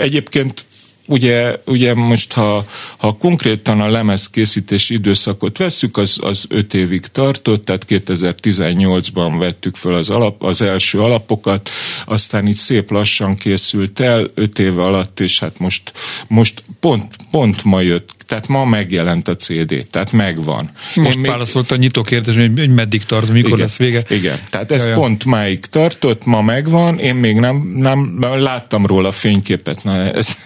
Egyébként 0.00 0.64
ugye, 1.06 1.56
ugye 1.66 1.94
most, 1.94 2.32
ha, 2.32 2.64
ha 2.96 3.12
konkrétan 3.12 3.80
a 3.80 3.90
lemez 3.90 4.30
készítési 4.30 4.94
időszakot 4.94 5.58
vesszük, 5.58 5.96
az, 5.96 6.18
az 6.20 6.44
öt 6.48 6.74
évig 6.74 7.06
tartott, 7.06 7.64
tehát 7.64 7.84
2018-ban 7.88 9.34
vettük 9.38 9.76
fel 9.76 9.94
az, 9.94 10.10
alap, 10.10 10.42
az 10.42 10.60
első 10.62 11.00
alapokat, 11.00 11.70
aztán 12.06 12.46
így 12.46 12.54
szép 12.54 12.90
lassan 12.90 13.34
készült 13.34 14.00
el, 14.00 14.30
öt 14.34 14.58
éve 14.58 14.82
alatt, 14.82 15.20
és 15.20 15.38
hát 15.38 15.58
most, 15.58 15.92
most 16.28 16.62
pont, 16.80 17.16
pont 17.30 17.64
ma 17.64 17.80
jött 17.80 18.21
tehát 18.26 18.48
ma 18.48 18.64
megjelent 18.64 19.28
a 19.28 19.36
CD, 19.36 19.86
tehát 19.90 20.12
megvan. 20.12 20.70
Most 20.94 21.16
Én 21.16 21.22
válaszolt 21.22 21.70
még... 21.70 21.78
a 21.78 21.82
nyitó 21.82 22.02
kérdés, 22.02 22.36
hogy, 22.36 22.50
hogy 22.56 22.74
meddig 22.74 23.04
tart, 23.04 23.28
mikor 23.28 23.48
igen, 23.48 23.60
lesz 23.60 23.76
vége. 23.76 24.02
Igen, 24.08 24.38
tehát 24.50 24.72
ez 24.72 24.84
Jaj. 24.84 24.94
pont 24.94 25.24
máig 25.24 25.58
tartott, 25.58 26.24
ma 26.24 26.42
megvan, 26.42 26.98
én 26.98 27.14
még 27.14 27.36
nem, 27.36 27.72
nem 27.76 28.16
láttam 28.20 28.86
róla 28.86 29.12
fényképet, 29.12 29.84
na 29.84 30.10
ez, 30.10 30.36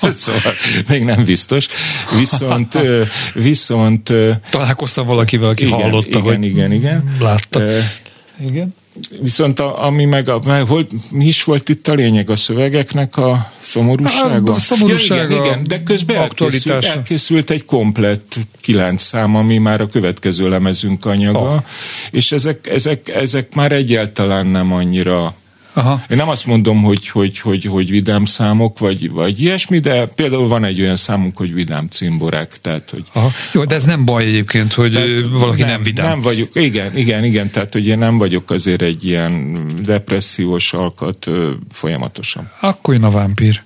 szóval 0.22 0.52
még 0.88 1.04
nem 1.04 1.24
biztos. 1.24 1.66
Viszont, 2.18 2.78
viszont... 3.34 4.12
Találkoztam 4.50 5.06
valakivel, 5.06 5.48
aki 5.48 5.64
igen, 5.64 5.80
hallotta, 5.80 6.18
igen, 6.18 6.22
hogy 6.22 6.44
igen, 6.44 6.72
igen. 6.72 7.16
látta. 7.20 7.62
igen. 8.46 8.74
Viszont 9.20 9.60
a, 9.60 9.84
ami 9.84 10.04
meg, 10.04 10.28
a, 10.28 10.40
meg 10.46 10.66
volt, 10.66 10.92
mi 11.10 11.26
is 11.26 11.44
volt 11.44 11.68
itt 11.68 11.88
a 11.88 11.94
lényeg 11.94 12.30
a 12.30 12.36
szövegeknek 12.36 13.16
a 13.16 13.52
szomorúsága? 13.60 14.52
A, 14.52 14.54
a 14.54 14.58
szomorúsága, 14.58 15.20
ja, 15.20 15.26
igen, 15.26 15.44
igen, 15.44 15.64
de 15.64 15.82
közben 15.82 16.16
elkészült, 16.16 16.84
elkészült 16.84 17.50
egy 17.50 17.64
komplett 17.64 18.38
kilenc 18.60 19.02
szám, 19.02 19.36
ami 19.36 19.58
már 19.58 19.80
a 19.80 19.86
következő 19.86 20.48
lemezünk 20.48 21.04
anyaga, 21.04 21.38
ha. 21.38 21.64
és 22.10 22.32
ezek, 22.32 22.66
ezek, 22.66 23.08
ezek 23.08 23.54
már 23.54 23.72
egyáltalán 23.72 24.46
nem 24.46 24.72
annyira 24.72 25.34
Aha. 25.74 26.04
Én 26.10 26.16
nem 26.16 26.28
azt 26.28 26.46
mondom, 26.46 26.82
hogy, 26.82 27.08
hogy, 27.08 27.38
hogy, 27.38 27.64
hogy 27.64 27.90
vidám 27.90 28.24
számok, 28.24 28.78
vagy, 28.78 29.10
vagy 29.10 29.40
ilyesmi, 29.40 29.78
de 29.78 30.06
például 30.06 30.48
van 30.48 30.64
egy 30.64 30.80
olyan 30.80 30.96
számunk, 30.96 31.36
hogy 31.36 31.54
vidám 31.54 31.86
cimborák. 31.88 32.58
Tehát, 32.60 32.90
hogy 32.90 33.04
Aha. 33.12 33.30
Jó, 33.52 33.64
de 33.64 33.74
ez 33.74 33.84
nem 33.84 34.04
baj 34.04 34.24
egyébként, 34.24 34.72
hogy 34.72 34.92
tehát, 34.92 35.20
valaki 35.20 35.60
nem, 35.60 35.70
nem 35.70 35.82
vidám. 35.82 36.08
Nem 36.08 36.20
vagyok, 36.20 36.48
igen, 36.52 36.96
igen, 36.96 37.24
igen, 37.24 37.50
tehát 37.50 37.72
hogy 37.72 37.86
én 37.86 37.98
nem 37.98 38.18
vagyok 38.18 38.50
azért 38.50 38.82
egy 38.82 39.04
ilyen 39.04 39.58
depressziós 39.82 40.72
alkat 40.72 41.30
folyamatosan. 41.72 42.50
Akkor 42.60 42.94
jön 42.94 43.04
a 43.04 43.10
vámpír. 43.10 43.62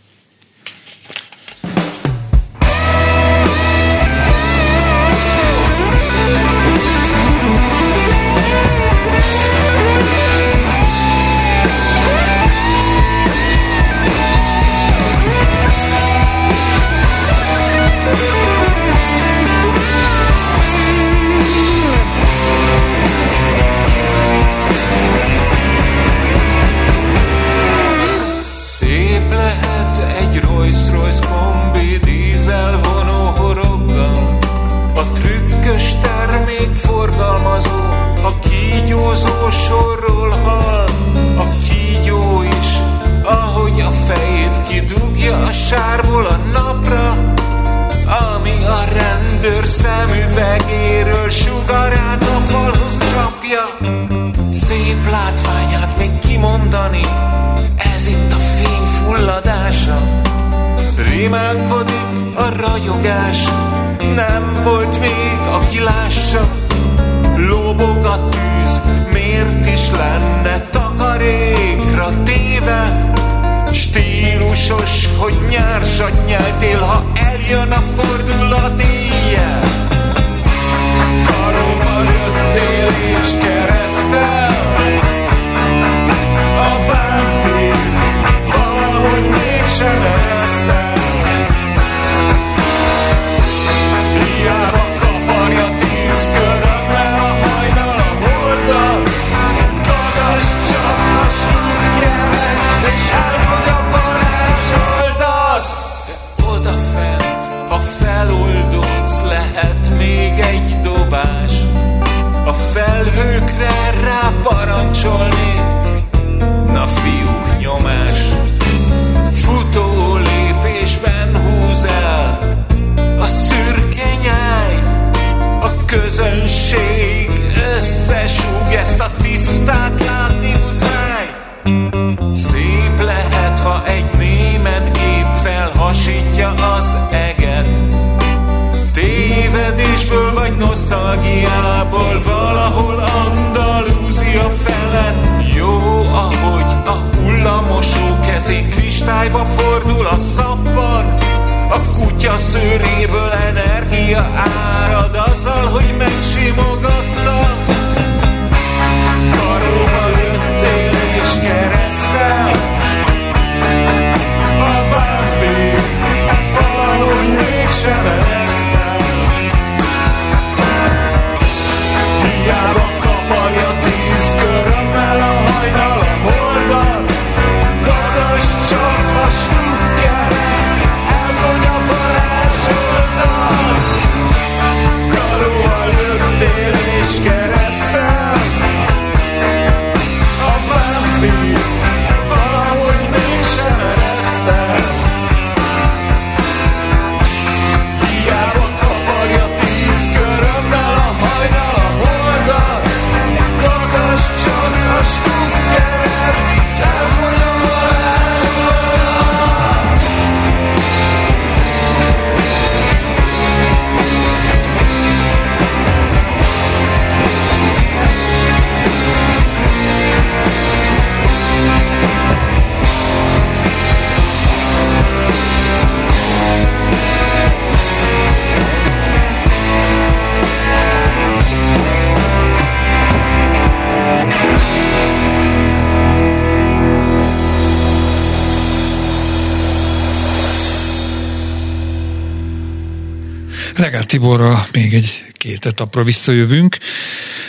Legát 244.08 244.20
Tiborra 244.20 244.66
még 244.72 244.94
egy 244.94 245.24
két 245.32 245.66
etapra 245.66 246.02
visszajövünk. 246.02 246.78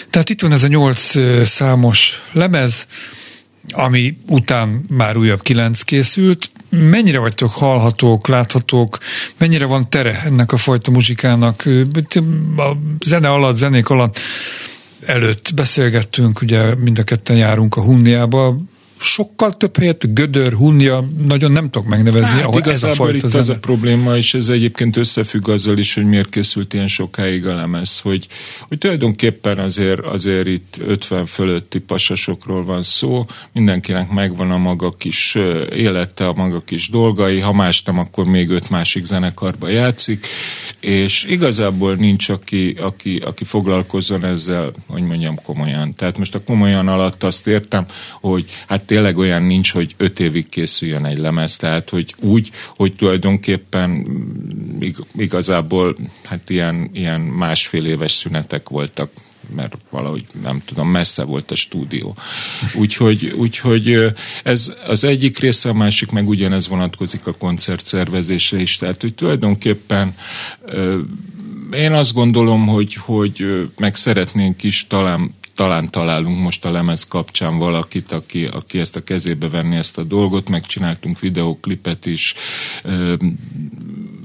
Tehát 0.10 0.30
itt 0.30 0.42
van 0.42 0.52
ez 0.52 0.64
a 0.64 0.68
nyolc 0.68 1.16
számos 1.48 2.22
lemez, 2.32 2.88
ami 3.72 4.18
után 4.28 4.86
már 4.88 5.18
újabb 5.18 5.42
kilenc 5.42 5.82
készült. 5.82 6.52
Mennyire 6.70 7.20
vagytok 7.20 7.50
hallhatók, 7.50 8.28
láthatók, 8.28 8.98
mennyire 9.38 9.66
van 9.66 9.90
tere 9.90 10.22
ennek 10.26 10.52
a 10.52 10.58
fajta 10.58 10.92
muzsikának? 10.92 11.64
A 12.58 12.76
zene 13.06 13.30
alatt, 13.30 13.56
zenék 13.56 13.90
alatt 13.90 14.20
előtt 15.06 15.52
beszélgettünk, 15.56 16.42
ugye 16.42 16.76
mind 16.76 17.00
a 17.00 17.04
ketten 17.04 17.38
járunk 17.38 17.76
a 17.76 17.82
Hunniába, 17.82 18.56
sokkal 19.00 19.58
több 19.58 19.78
helyet 19.78 20.14
Gödör, 20.14 20.54
Hunja, 20.54 21.04
nagyon 21.28 21.52
nem 21.52 21.70
tudok 21.70 21.88
megnevezni, 21.88 22.28
hát, 22.28 22.44
ahol 22.44 22.62
ez 22.62 22.84
a 22.84 22.94
fajta 22.94 23.16
itt 23.16 23.34
az 23.34 23.50
a 23.50 23.58
probléma, 23.58 24.18
és 24.18 24.34
ez 24.34 24.50
egyébként 24.50 24.98
összefügg 24.98 25.50
azzal 25.50 25.78
is, 25.78 25.94
hogy 25.94 26.06
miért 26.06 26.30
készült 26.30 26.74
ilyen 26.74 26.88
sokáig 26.88 27.48
a 27.48 27.56
lemez, 27.56 28.00
hogy, 28.00 28.28
hogy 28.68 28.78
tulajdonképpen 28.78 29.58
azért, 29.58 30.00
azért 30.00 30.48
itt 30.48 30.82
50 30.88 31.26
fölötti 31.26 31.80
pasasokról 31.80 32.66
van 32.66 32.82
szó, 32.82 33.26
mindenkinek 33.54 34.12
megvan 34.12 34.52
a 34.52 34.58
maga 34.58 34.92
kis 34.92 35.38
élete, 35.76 36.28
a 36.28 36.34
maga 36.34 36.62
kis 36.66 36.90
dolgai, 36.90 37.40
ha 37.40 37.54
más 37.54 37.84
nem, 37.84 37.98
akkor 37.98 38.26
még 38.26 38.50
öt 38.50 38.70
másik 38.70 39.06
zenekarba 39.06 39.70
játszik, 39.70 40.28
és 40.80 41.24
igazából 41.24 41.96
nincs, 41.96 42.30
aki, 42.30 42.74
aki, 42.82 43.22
aki 43.26 43.44
foglalkozzon 43.44 44.26
ezzel, 44.26 44.72
hogy 44.88 45.02
mondjam, 45.04 45.42
komolyan. 45.44 45.94
Tehát 45.94 46.18
most 46.18 46.36
a 46.36 46.44
komolyan 46.44 46.88
alatt 46.88 47.24
azt 47.24 47.48
értem, 47.48 47.86
hogy 48.22 48.46
hát 48.68 48.89
tényleg 48.90 49.18
olyan 49.18 49.44
nincs, 49.44 49.72
hogy 49.72 49.94
öt 49.98 50.20
évig 50.20 50.50
készüljön 50.50 51.06
egy 51.06 51.18
lemez, 51.18 51.56
tehát 51.56 51.90
hogy 51.90 52.16
úgy, 52.20 52.52
hogy 52.76 52.96
tulajdonképpen 52.96 54.08
igazából 55.16 55.96
hát 56.24 56.50
ilyen, 56.50 56.90
ilyen 56.94 57.22
másfél 57.22 57.86
éves 57.86 58.12
szünetek 58.12 58.70
voltak 58.70 59.12
mert 59.56 59.78
valahogy 59.90 60.26
nem 60.42 60.62
tudom, 60.66 60.90
messze 60.90 61.24
volt 61.24 61.52
a 61.52 61.56
stúdió. 61.56 62.16
Úgyhogy, 62.74 63.34
úgyhogy 63.38 64.14
ez 64.44 64.74
az 64.88 65.04
egyik 65.04 65.40
része, 65.40 65.70
a 65.70 65.74
másik 65.74 66.12
meg 66.12 66.28
ugyanez 66.28 66.68
vonatkozik 66.68 67.28
a 67.28 67.34
koncertszervezésre 67.34 68.62
is. 68.62 68.78
Tehát, 68.78 69.02
hogy 69.02 69.14
tulajdonképpen 69.14 70.16
én 71.74 71.92
azt 71.92 72.14
gondolom, 72.14 72.68
hogy, 72.68 72.94
hogy 72.94 73.70
meg 73.78 73.96
szeretnénk 73.96 74.64
is 74.64 74.88
talán 74.88 75.38
talán 75.60 75.90
találunk 75.90 76.40
most 76.40 76.66
a 76.66 76.72
lemez 76.72 77.04
kapcsán 77.08 77.58
valakit, 77.58 78.12
aki, 78.12 78.46
aki 78.46 78.80
ezt 78.80 78.96
a 78.96 79.04
kezébe 79.04 79.50
venni 79.50 79.76
ezt 79.76 79.98
a 79.98 80.04
dolgot, 80.04 80.50
megcsináltunk 80.50 81.20
videóklipet 81.20 82.06
is, 82.06 82.34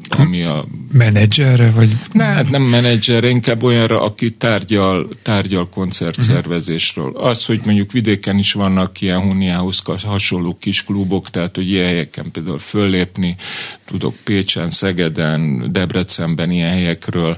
ami 0.08 0.42
a... 0.42 0.64
Menedzserre, 0.96 1.70
vagy? 1.70 1.96
Ne, 2.12 2.24
hát 2.24 2.50
nem 2.50 2.62
menedzserre, 2.62 3.28
inkább 3.28 3.62
olyanra, 3.62 4.02
aki 4.02 4.30
tárgyal, 4.30 5.08
tárgyal 5.22 5.68
koncertszervezésről. 5.68 7.08
Uh-huh. 7.08 7.26
Az, 7.26 7.44
hogy 7.44 7.60
mondjuk 7.64 7.92
vidéken 7.92 8.38
is 8.38 8.52
vannak 8.52 9.00
ilyen 9.00 9.20
Huniához 9.20 9.82
hasonló 10.02 10.56
kis 10.60 10.84
klubok, 10.84 11.30
tehát 11.30 11.56
hogy 11.56 11.68
ilyen 11.68 11.84
helyeken 11.84 12.30
például 12.30 12.58
föllépni, 12.58 13.36
tudok 13.84 14.14
Pécsen, 14.24 14.70
Szegeden, 14.70 15.72
Debrecenben 15.72 16.50
ilyen 16.50 16.70
helyekről, 16.70 17.36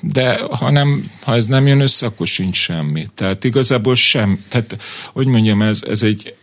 de 0.00 0.38
ha, 0.50 0.70
nem, 0.70 1.00
ha 1.22 1.34
ez 1.34 1.46
nem 1.46 1.66
jön 1.66 1.80
össze, 1.80 2.06
akkor 2.06 2.26
sincs 2.26 2.56
semmi. 2.56 3.06
Tehát 3.14 3.44
igazából 3.44 3.94
sem, 3.94 4.44
tehát 4.48 4.76
hogy 5.12 5.26
mondjam, 5.26 5.62
ez, 5.62 5.82
ez 5.88 6.02
egy 6.02 6.34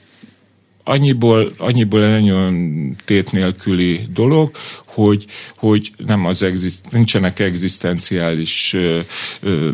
annyiból, 0.83 1.51
annyiból 1.57 1.99
nagyon 1.99 2.95
tét 3.05 3.31
nélküli 3.31 4.01
dolog, 4.13 4.51
hogy, 4.85 5.25
hogy 5.55 5.91
nem 6.05 6.25
az 6.25 6.43
exist, 6.43 6.91
nincsenek 6.91 7.39
egzisztenciális 7.39 8.73
ö, 8.73 8.99
ö, 9.39 9.69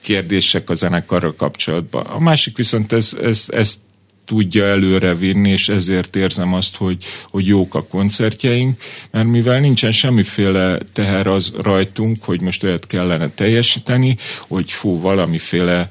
kérdések 0.00 0.70
a 0.70 0.74
zenekarra 0.74 1.34
kapcsolatban. 1.34 2.06
A 2.06 2.18
másik 2.18 2.56
viszont 2.56 2.92
ez, 2.92 3.16
ez, 3.22 3.44
ez 3.48 3.80
tudja 4.24 4.64
előre 4.64 5.14
vinni, 5.14 5.50
és 5.50 5.68
ezért 5.68 6.16
érzem 6.16 6.54
azt, 6.54 6.76
hogy, 6.76 7.04
hogy 7.30 7.46
jók 7.46 7.74
a 7.74 7.82
koncertjeink, 7.82 8.76
mert 9.10 9.26
mivel 9.26 9.60
nincsen 9.60 9.92
semmiféle 9.92 10.78
teher 10.92 11.26
az 11.26 11.52
rajtunk, 11.62 12.16
hogy 12.24 12.40
most 12.40 12.64
olyat 12.64 12.86
kellene 12.86 13.28
teljesíteni, 13.28 14.16
hogy 14.38 14.72
fú, 14.72 15.00
valamiféle 15.00 15.88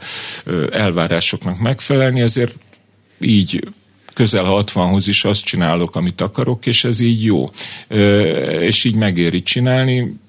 elvárásoknak 0.71 1.59
megfelelni, 1.59 2.21
ezért 2.21 2.55
így 3.19 3.63
közel 4.13 4.45
60-hoz 4.47 5.07
is 5.07 5.23
azt 5.23 5.43
csinálok, 5.43 5.95
amit 5.95 6.21
akarok, 6.21 6.65
és 6.65 6.83
ez 6.83 6.99
így 6.99 7.23
jó. 7.23 7.49
És 8.59 8.83
így 8.83 8.95
megéri 8.95 9.41
csinálni, 9.41 10.19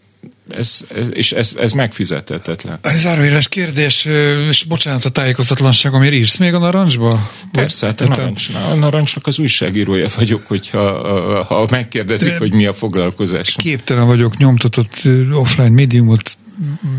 ez, 0.56 0.84
ez, 0.94 1.06
és 1.12 1.32
ez, 1.32 1.56
ez 1.60 1.72
megfizethetetlen. 1.72 2.78
Ez 2.80 3.00
záróéles 3.00 3.48
kérdés, 3.48 4.08
és 4.48 4.64
bocsánat 4.64 5.04
a 5.04 5.10
tájékozatlanság, 5.10 5.94
amire 5.94 6.16
írsz 6.16 6.36
még 6.36 6.54
a 6.54 6.58
narancsba? 6.58 7.30
Persze, 7.52 7.86
hát 7.86 8.00
a, 8.00 8.08
narancs, 8.08 8.48
a 8.70 8.74
narancsnak 8.74 9.26
az 9.26 9.38
újságírója 9.38 10.08
vagyok, 10.16 10.46
hogyha 10.46 11.44
ha 11.44 11.66
megkérdezik, 11.70 12.32
De 12.32 12.38
hogy 12.38 12.52
mi 12.52 12.66
a 12.66 12.72
foglalkozás. 12.72 13.54
Képtelen 13.56 14.06
vagyok 14.06 14.36
nyomtatott 14.36 15.02
offline 15.32 15.68
médiumot 15.68 16.36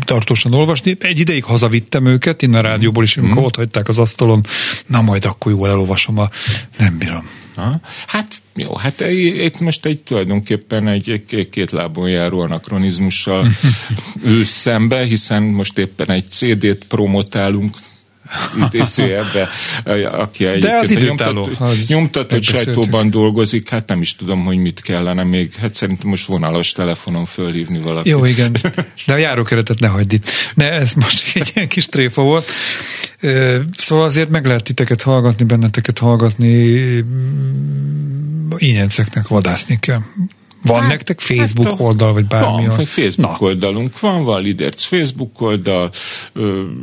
tartósan 0.04 0.54
olvasni. 0.54 0.96
Egy 1.00 1.18
ideig 1.18 1.44
hazavittem 1.44 2.06
őket, 2.06 2.42
innen 2.42 2.64
a 2.64 2.68
rádióból 2.68 3.04
is, 3.04 3.16
amikor 3.16 3.42
mm. 3.42 3.44
ott 3.44 3.56
hagyták 3.56 3.88
az 3.88 3.98
asztalon, 3.98 4.46
na 4.86 5.02
majd 5.02 5.24
akkor 5.24 5.52
jól 5.52 5.68
elolvasom, 5.68 6.18
a 6.18 6.28
nem 6.78 6.98
bírom. 6.98 7.28
Ha? 7.54 7.80
Hát 8.06 8.32
jó, 8.54 8.76
hát 8.76 9.00
itt 9.00 9.60
most 9.60 9.86
egy 9.86 10.02
tulajdonképpen 10.02 10.88
egy, 10.88 11.10
egy 11.10 11.48
két 11.48 11.70
lábon 11.70 12.08
járó 12.08 12.40
anakronizmussal 12.40 13.50
ül 14.24 14.44
szembe, 14.44 15.04
hiszen 15.04 15.42
most 15.42 15.78
éppen 15.78 16.10
egy 16.10 16.28
CD-t 16.28 16.84
promotálunk, 16.84 17.76
idézőjebbe, 18.66 19.48
aki 20.10 20.46
egyébként 20.46 21.20
a 21.20 21.32
nyomtatott, 21.32 21.86
nyomtatott 21.86 22.42
sajtóban 22.42 23.10
dolgozik, 23.10 23.68
hát 23.68 23.88
nem 23.88 24.00
is 24.00 24.16
tudom, 24.16 24.44
hogy 24.44 24.56
mit 24.56 24.80
kellene 24.80 25.22
még, 25.22 25.52
hát 25.52 25.74
szerintem 25.74 26.08
most 26.08 26.26
vonalas 26.26 26.72
telefonon 26.72 27.24
fölhívni 27.24 27.78
valakit. 27.78 28.12
Jó, 28.12 28.24
igen, 28.24 28.56
de 29.06 29.12
a 29.12 29.16
járókeretet 29.16 29.78
ne 29.78 29.88
hagyd 29.88 30.12
itt. 30.12 30.30
Ne, 30.54 30.70
ez 30.70 30.92
most 30.92 31.36
egy 31.36 31.50
ilyen 31.54 31.68
kis 31.68 31.86
tréfa 31.86 32.22
volt. 32.22 32.50
Szóval 33.76 34.04
azért 34.04 34.28
meg 34.28 34.46
lehet 34.46 34.62
titeket 34.62 35.02
hallgatni, 35.02 35.44
benneteket 35.44 35.98
hallgatni, 35.98 36.54
ínyenceknek 38.58 39.28
vadászni 39.28 39.78
kell. 39.80 40.00
Van 40.64 40.80
hát, 40.80 40.88
nektek 40.88 41.20
Facebook 41.20 41.68
hát, 41.68 41.80
oldal, 41.80 42.12
vagy 42.12 42.26
bármi? 42.26 42.66
Van, 42.66 42.84
Facebook 42.84 43.40
Na. 43.40 43.46
oldalunk 43.46 44.00
van, 44.00 44.24
van 44.24 44.42
Liderc 44.42 44.82
Facebook 44.84 45.40
oldal, 45.40 45.90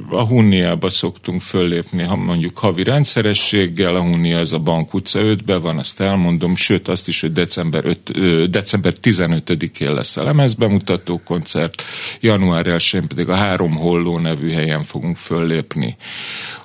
a 0.09 0.21
Hunniába 0.21 0.89
szoktunk 0.89 1.41
föllépni, 1.41 2.03
ha 2.03 2.15
mondjuk 2.15 2.57
havi 2.57 2.83
rendszerességgel, 2.83 3.95
a 3.95 4.01
Hunnia 4.01 4.37
ez 4.37 4.51
a 4.51 4.59
Bank 4.59 4.93
utca 4.93 5.19
5 5.19 5.43
van, 5.61 5.77
azt 5.77 5.99
elmondom, 5.99 6.55
sőt 6.55 6.87
azt 6.87 7.07
is, 7.07 7.21
hogy 7.21 7.31
december, 7.31 7.85
5, 7.85 8.49
december 8.49 8.93
15-én 9.01 9.93
lesz 9.93 10.17
a 10.17 10.23
lemezbemutató 10.23 11.21
koncert, 11.25 11.83
január 12.19 12.67
1 12.67 13.01
pedig 13.07 13.29
a 13.29 13.35
Három 13.35 13.75
Holló 13.75 14.17
nevű 14.17 14.51
helyen 14.51 14.83
fogunk 14.83 15.17
föllépni 15.17 15.95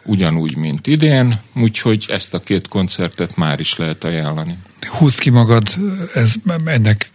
ugyanúgy, 0.05 0.57
mint 0.57 0.87
idén, 0.87 1.41
úgyhogy 1.55 2.07
ezt 2.09 2.35
a 2.35 2.39
két 2.39 2.69
koncertet 2.69 3.37
már 3.37 3.61
is 3.61 3.77
lehet 3.77 4.05
ajánlani. 4.05 4.59
Húzd 4.89 5.19
ki 5.19 5.31
magad 5.31 5.77
ez, 6.15 6.35
ennek 6.65 7.11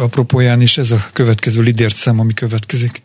apropóján 0.00 0.60
is, 0.60 0.78
ez 0.78 0.90
a 0.90 1.06
következő 1.12 1.62
lidért 1.62 1.96
szám, 1.96 2.20
ami 2.20 2.34
következik. 2.34 3.02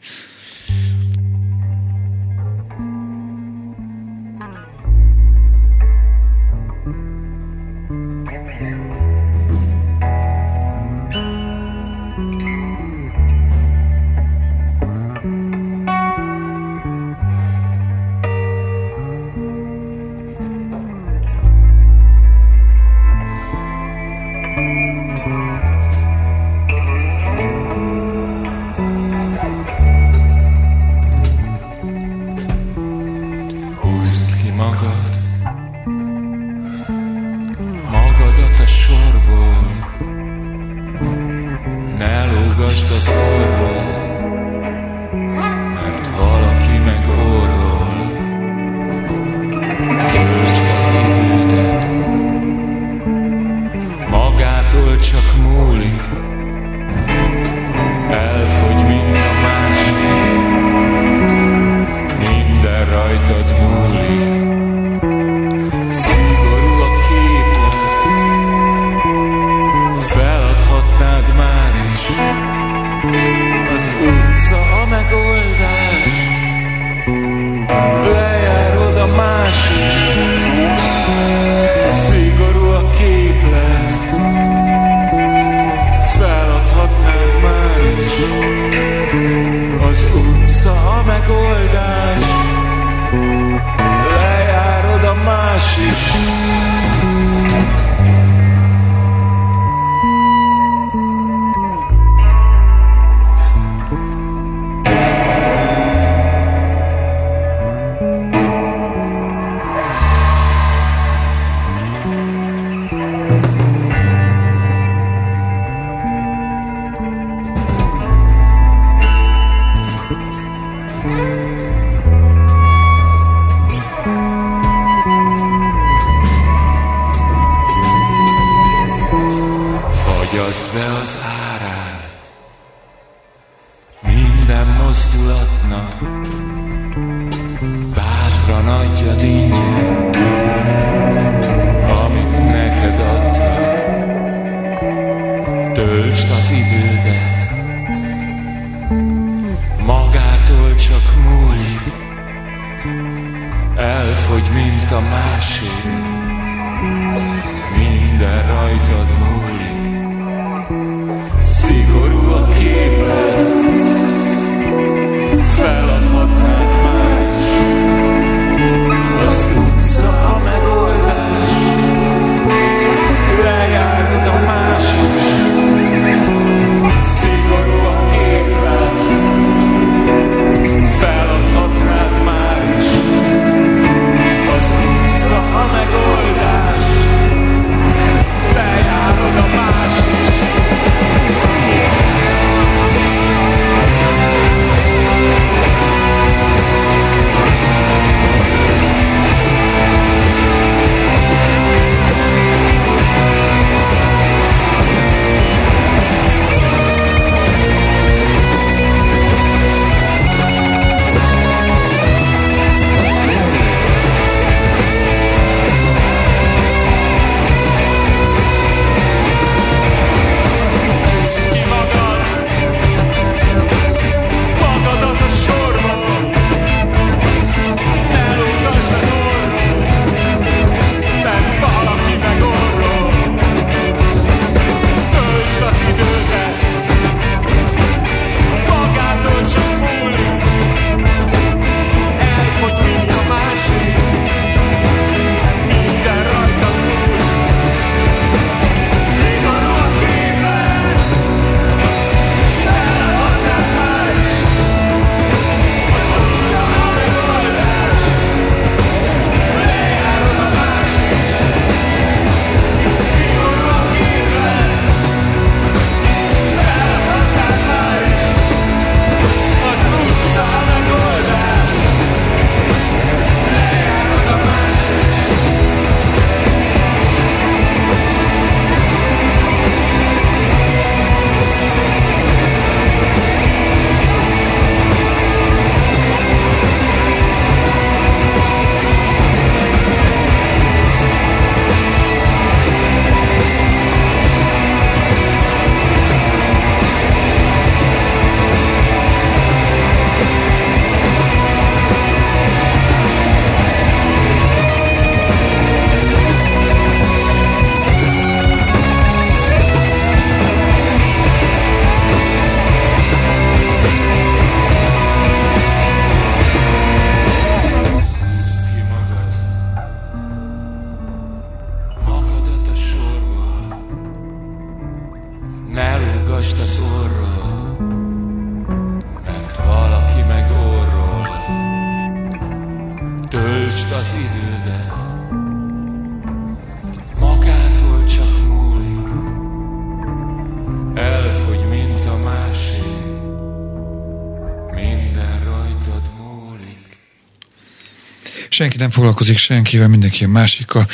Senki 348.55 348.77
nem 348.77 348.89
foglalkozik 348.89 349.37
senkivel, 349.37 349.87
mindenki 349.87 350.23
a 350.23 350.27
másikkal. 350.27 350.87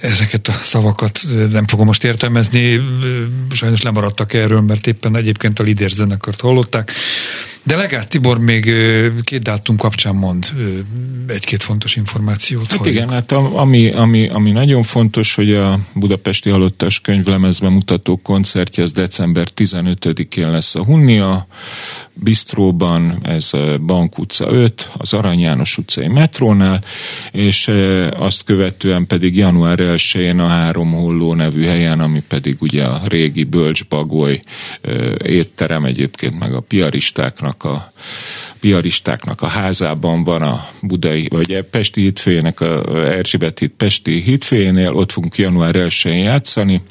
Ezeket 0.00 0.48
a 0.48 0.52
szavakat 0.62 1.20
nem 1.50 1.66
fogom 1.66 1.86
most 1.86 2.04
értelmezni, 2.04 2.80
sajnos 3.52 3.82
lemaradtak 3.82 4.32
erről, 4.34 4.60
mert 4.60 4.86
éppen 4.86 5.16
egyébként 5.16 5.58
a 5.58 5.62
Lider 5.62 5.90
zenekart 5.90 6.40
hallották. 6.40 6.92
De 7.62 7.76
Legát 7.76 8.08
Tibor 8.08 8.38
még 8.38 8.72
két 9.24 9.42
dátum 9.42 9.76
kapcsán 9.76 10.14
mond 10.14 10.46
egy-két 11.26 11.62
fontos 11.62 11.96
információt. 11.96 12.70
Hát 12.70 12.78
hogy... 12.78 12.86
igen, 12.86 13.08
hát 13.08 13.32
ami, 13.32 13.90
ami, 13.90 14.28
ami 14.28 14.50
nagyon 14.50 14.82
fontos, 14.82 15.34
hogy 15.34 15.54
a 15.54 15.78
Budapesti 15.94 16.50
Halottas 16.50 17.00
könyvlemezbe 17.00 17.68
mutató 17.68 18.16
koncertje 18.16 18.82
az 18.82 18.92
december 18.92 19.48
15-én 19.56 20.50
lesz 20.50 20.74
a 20.74 20.84
Hunnia, 20.84 21.46
Bistróban, 22.22 23.18
ez 23.22 23.50
Bank 23.86 24.18
utca 24.18 24.50
5, 24.50 24.90
az 24.96 25.12
Arany 25.12 25.40
János 25.40 25.78
utcai 25.78 26.08
metrónál, 26.08 26.84
és 27.30 27.70
azt 28.16 28.42
követően 28.42 29.06
pedig 29.06 29.36
január 29.36 29.78
1-én 29.80 30.40
a 30.40 30.46
Három 30.46 30.92
Holló 30.92 31.34
nevű 31.34 31.64
helyen, 31.64 32.00
ami 32.00 32.22
pedig 32.28 32.56
ugye 32.60 32.84
a 32.84 33.00
régi 33.04 33.44
Bölcs-Bagoly 33.44 34.40
étterem 35.24 35.84
egyébként, 35.84 36.38
meg 36.38 36.54
a 36.54 36.60
piaristáknak 36.60 37.64
a 37.64 37.92
piaristáknak 38.60 39.42
a 39.42 39.46
házában 39.46 40.24
van 40.24 40.42
a 40.42 40.68
budai, 40.82 41.28
vagy 41.30 41.62
Pesti 41.70 42.00
hitfőjének, 42.00 42.60
a 42.60 42.82
Erzsébet 43.12 43.58
hit 43.58 43.72
Pesti 43.76 44.20
hitfőjénél, 44.20 44.92
ott 44.92 45.12
fogunk 45.12 45.36
január 45.36 45.74
1-én 45.74 46.16
játszani, 46.16 46.82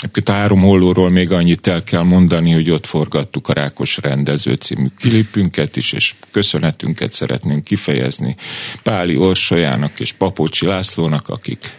Egyébként 0.00 0.28
a 0.28 0.32
három 0.32 0.60
hollóról 0.60 1.10
még 1.10 1.32
annyit 1.32 1.66
el 1.66 1.82
kell 1.82 2.02
mondani, 2.02 2.50
hogy 2.50 2.70
ott 2.70 2.86
forgattuk 2.86 3.48
a 3.48 3.52
Rákos 3.52 3.96
rendező 3.96 4.54
című 4.54 4.86
kilipünket 4.98 5.76
is, 5.76 5.92
és 5.92 6.14
köszönetünket 6.30 7.12
szeretnénk 7.12 7.64
kifejezni 7.64 8.36
Páli 8.82 9.16
Orsolyának 9.16 10.00
és 10.00 10.12
Papocsi 10.12 10.66
Lászlónak, 10.66 11.28
akik 11.28 11.76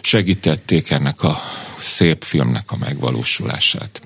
segítették 0.00 0.90
ennek 0.90 1.22
a 1.22 1.40
szép 1.78 2.22
filmnek 2.22 2.70
a 2.70 2.76
megvalósulását. 2.76 4.00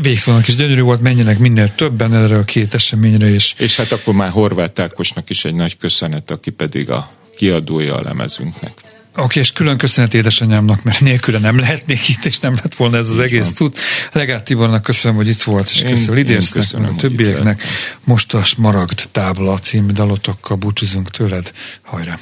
Végszónak 0.00 0.48
is 0.48 0.56
gyönyörű 0.56 0.80
volt, 0.80 1.00
menjenek 1.00 1.38
minél 1.38 1.74
többen 1.74 2.14
erre 2.14 2.36
a 2.36 2.44
két 2.44 2.74
eseményre 2.74 3.28
is. 3.28 3.54
És 3.58 3.76
hát 3.76 3.92
akkor 3.92 4.14
már 4.14 4.30
Horváth 4.30 4.82
Ákosnak 4.82 5.30
is 5.30 5.44
egy 5.44 5.54
nagy 5.54 5.76
köszönet, 5.76 6.30
aki 6.30 6.50
pedig 6.50 6.90
a 6.90 7.10
kiadója 7.36 7.94
a 7.94 8.02
lemezünknek. 8.02 8.72
Oké, 9.16 9.40
és 9.40 9.52
külön 9.52 9.78
köszönet 9.78 10.14
édesanyámnak, 10.14 10.82
mert 10.82 11.00
nélküle 11.00 11.38
nem 11.38 11.58
lehetnék 11.58 12.08
itt, 12.08 12.24
és 12.24 12.38
nem 12.38 12.54
lett 12.54 12.74
volna 12.74 12.96
ez 12.96 13.08
az 13.08 13.18
egész 13.18 13.52
tud. 13.52 13.76
Legát 14.12 14.44
Tibornak 14.44 14.82
köszönöm, 14.82 15.16
hogy 15.16 15.28
itt 15.28 15.42
volt, 15.42 15.70
és 15.70 15.82
köszönöm 15.88 16.14
Lidérsznek, 16.14 16.82
a 16.82 16.94
többieknek. 16.96 17.62
Most 18.04 18.34
a 18.34 18.44
Smaragd 18.44 19.08
tábla 19.12 19.58
című 19.58 19.92
dalotokkal 19.92 20.56
búcsúzunk 20.56 21.10
tőled. 21.10 21.52
Hajrá! 21.82 22.18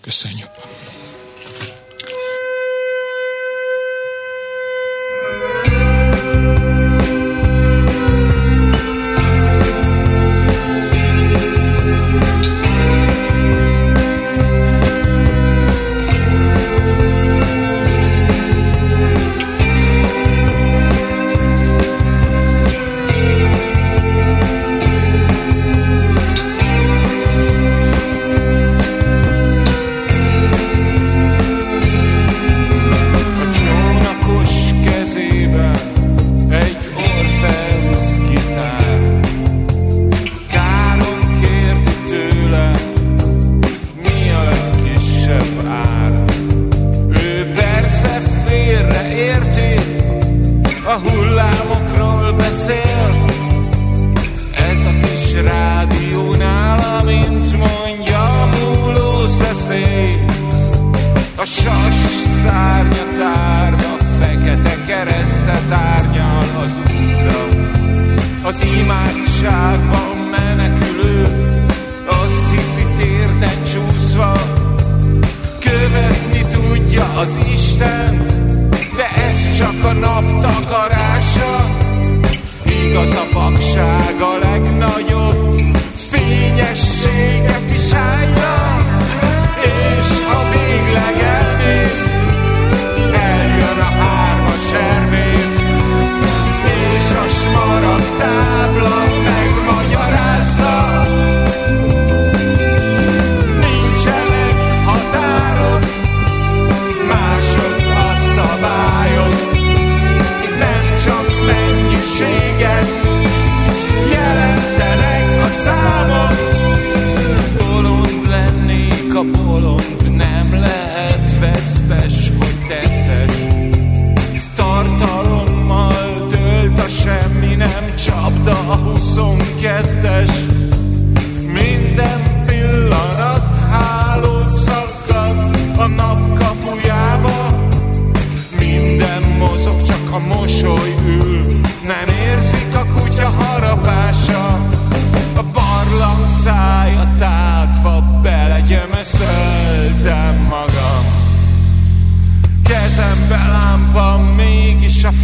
Köszönjük! 0.00 0.48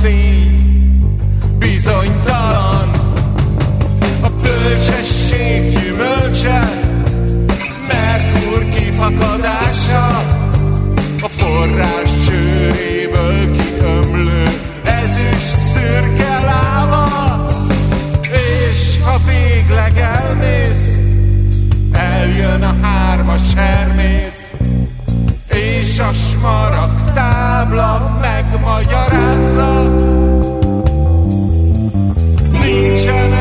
fény 0.00 0.58
bizonytalan. 1.58 2.90
A 4.22 4.28
bölcsesség 4.42 5.78
gyümölcse, 5.78 6.72
Merkur 7.88 8.68
kifakadása, 8.68 10.06
a 11.22 11.28
forrás 11.28 12.10
csőréből 12.26 13.50
kiömlő 13.50 14.42
ezüst 14.84 15.56
szürke 15.72 16.40
láva, 16.44 17.44
és 18.22 18.98
ha 19.04 19.18
végleg 19.26 19.98
elmész, 19.98 20.96
eljön 21.92 22.62
a 22.62 22.76
hármas 22.82 23.54
hermész, 23.56 24.50
és 25.48 25.98
a 25.98 26.12
smaragd 26.12 26.97
tábla 27.14 28.18
megmagyarázza. 28.20 29.82
Nincsen 32.62 33.37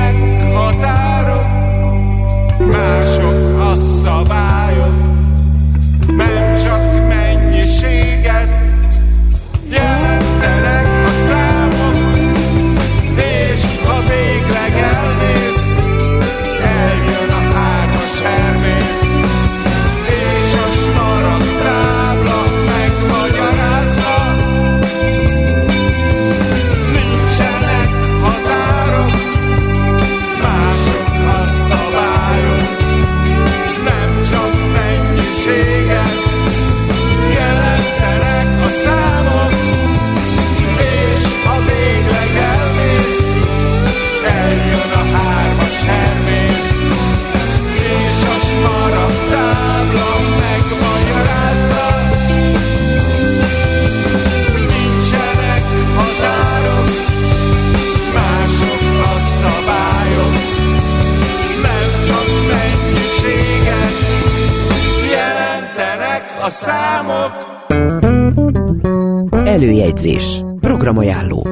Előjegyzés. 69.57 70.23
Programajánló. 70.59 71.47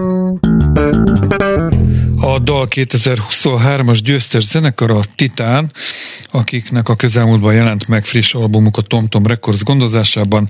A 2.21 2.39
Dal 2.39 2.67
2023-as 2.69 3.99
győztes 4.03 4.43
zenekar 4.43 4.91
a 4.91 4.99
Titán, 5.15 5.71
akiknek 6.31 6.89
a 6.89 6.95
közelmúltban 6.95 7.53
jelent 7.53 7.87
meg 7.87 8.05
friss 8.05 8.33
albumuk 8.33 8.77
a 8.77 8.81
TomTom 8.81 9.25
Records 9.25 9.63
gondozásában. 9.63 10.49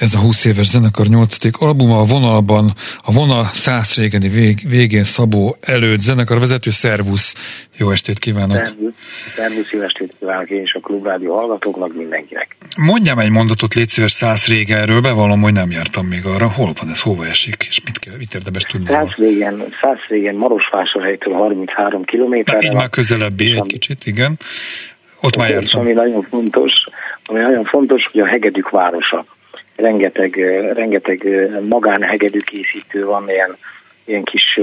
Ez 0.00 0.14
a 0.14 0.18
20 0.18 0.44
éves 0.44 0.66
zenekar 0.66 1.06
8. 1.06 1.36
albuma, 1.58 1.98
a 1.98 2.04
vonalban, 2.04 2.70
a 3.04 3.12
vonal 3.12 3.44
száz 3.44 3.96
régeni 3.96 4.28
vég, 4.28 4.56
végén 4.68 5.04
Szabó 5.04 5.56
előtt 5.60 5.98
zenekar 6.00 6.38
vezető, 6.38 6.70
szervusz, 6.70 7.34
jó 7.78 7.90
estét 7.90 8.18
kívánok! 8.18 8.56
Szervusz, 8.56 8.94
szervusz 9.36 9.70
jó 9.70 9.80
estét 9.80 10.14
kívánok 10.18 10.50
én 10.50 10.62
is 10.62 10.74
a 10.74 10.80
Klubrádió 10.80 11.36
hallgatóknak, 11.36 11.94
mindenkinek. 11.94 12.56
Mondjam 12.76 13.18
egy 13.18 13.30
mondatot, 13.30 13.74
légy 13.74 13.88
szíves 13.88 14.12
száz 14.12 14.46
régenről, 14.46 15.00
bevallom, 15.00 15.40
hogy 15.40 15.52
nem 15.52 15.70
jártam 15.70 16.06
még 16.06 16.26
arra. 16.26 16.50
Hol 16.50 16.72
van 16.80 16.90
ez, 16.90 17.00
hova 17.00 17.26
esik, 17.26 17.66
és 17.68 17.80
mit, 17.84 17.98
kell, 17.98 18.14
mit 18.18 18.34
érdemes 18.34 18.62
tudni? 18.62 18.86
Száz 18.86 19.14
régen, 19.16 19.74
száz 19.82 19.98
régen 20.08 20.34
Marosvásárhelytől 20.34 21.34
33 21.34 22.04
kilométerre. 22.04 22.68
Így 22.68 22.74
már 22.74 22.90
közelebbi 22.90 23.52
egy 23.52 23.66
kicsit, 23.66 24.06
igen. 24.06 24.38
Ott 25.20 25.36
már 25.36 25.50
jártam. 25.50 25.80
Ami 25.80 25.92
nagyon 25.92 26.22
fontos, 26.22 26.72
ami 27.24 27.38
nagyon 27.38 27.64
fontos, 27.64 28.02
hogy 28.12 28.20
a 28.20 28.26
Hegedük 28.26 28.70
városa 28.70 29.24
rengeteg, 29.80 30.34
rengeteg 30.74 31.28
magánhegedű 31.68 32.38
készítő 32.38 33.04
van, 33.04 33.30
ilyen, 33.30 33.56
ilyen 34.04 34.24
kis 34.24 34.60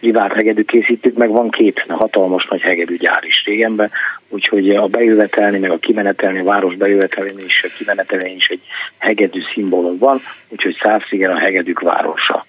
privát 0.00 0.32
hegedű 0.32 0.62
készítők, 0.62 1.16
meg 1.16 1.30
van 1.30 1.50
két 1.50 1.84
hatalmas 1.88 2.46
nagy 2.50 2.60
hegedű 2.60 2.96
gyár 2.96 3.24
is 3.24 3.44
régenben, 3.44 3.90
úgyhogy 4.28 4.70
a 4.70 4.86
bejövetelni, 4.86 5.58
meg 5.58 5.70
a 5.70 5.78
kimenetelni, 5.78 6.38
a 6.38 6.44
város 6.44 6.76
bejövetelni 6.76 7.42
és 7.46 7.64
a 7.64 7.76
kimenetelni 7.78 8.34
is 8.34 8.46
egy 8.46 8.60
hegedű 8.98 9.40
szimbólum 9.54 9.98
van, 9.98 10.20
úgyhogy 10.48 10.76
Szárszigen 10.82 11.30
a 11.30 11.38
hegedűk 11.38 11.80
városa. 11.80 12.46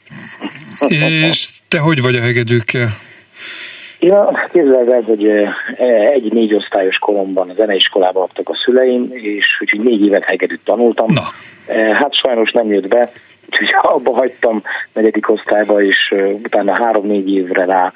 És 1.28 1.50
te 1.68 1.80
hogy 1.80 2.02
vagy 2.02 2.16
a 2.16 2.22
hegedűkkel? 2.22 2.90
Ja, 4.04 4.50
képzeld 4.52 4.90
el, 4.90 5.02
hogy 5.02 5.26
egy 6.12 6.34
négy 6.34 6.54
osztályos 6.54 6.98
koromban 6.98 7.50
a 7.50 7.54
zeneiskolába 7.54 8.22
adtak 8.22 8.50
a 8.50 8.62
szüleim, 8.66 9.10
és 9.12 9.58
úgyhogy 9.60 9.80
négy 9.80 10.06
évet 10.06 10.26
hegedűt 10.26 10.64
tanultam. 10.64 11.14
Na. 11.14 11.22
Hát 11.94 12.14
sajnos 12.14 12.52
nem 12.52 12.72
jött 12.72 12.88
be, 12.88 13.10
úgyhogy 13.50 13.68
abba 13.96 14.14
hagytam 14.14 14.64
negyedik 14.94 15.30
osztályba, 15.30 15.82
és 15.82 16.14
utána 16.44 16.84
három-négy 16.84 17.34
évre 17.34 17.66
rá 17.66 17.94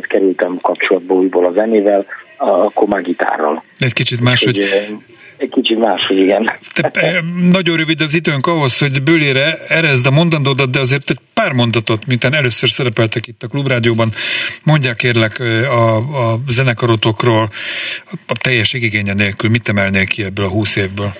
kerültem 0.00 0.58
kapcsolatba 0.62 1.14
újból 1.14 1.44
a 1.44 1.52
zenével, 1.52 2.06
akkor 2.36 2.88
már 2.88 3.02
gitárral. 3.02 3.64
Egy 3.78 3.92
kicsit 3.92 4.20
máshogy... 4.20 4.58
Egy 5.36 5.48
kicsit 5.48 5.78
máshogy, 5.78 6.16
igen. 6.16 6.50
Te, 6.74 7.22
nagyon 7.50 7.76
rövid 7.76 8.00
az 8.00 8.14
időnk 8.14 8.46
ahhoz, 8.46 8.78
hogy 8.78 9.02
bőlére 9.02 9.58
erezd 9.68 10.06
a 10.06 10.10
mondandódat, 10.10 10.70
de 10.70 10.80
azért 10.80 11.10
egy 11.10 11.18
pár 11.34 11.52
mondatot, 11.52 12.06
mint 12.06 12.24
először 12.24 12.68
szerepeltek 12.68 13.26
itt 13.26 13.42
a 13.42 13.46
Klubrádióban, 13.46 14.08
mondják 14.64 14.96
kérlek 14.96 15.38
a, 15.70 15.96
a 15.96 16.36
zenekarotokról, 16.48 17.48
a 18.26 18.38
teljes 18.40 18.72
igénye 18.72 19.12
nélkül, 19.12 19.50
mit 19.50 19.68
emelnél 19.68 20.06
ki 20.06 20.24
ebből 20.24 20.44
a 20.44 20.50
húsz 20.50 20.76
évből? 20.76 21.10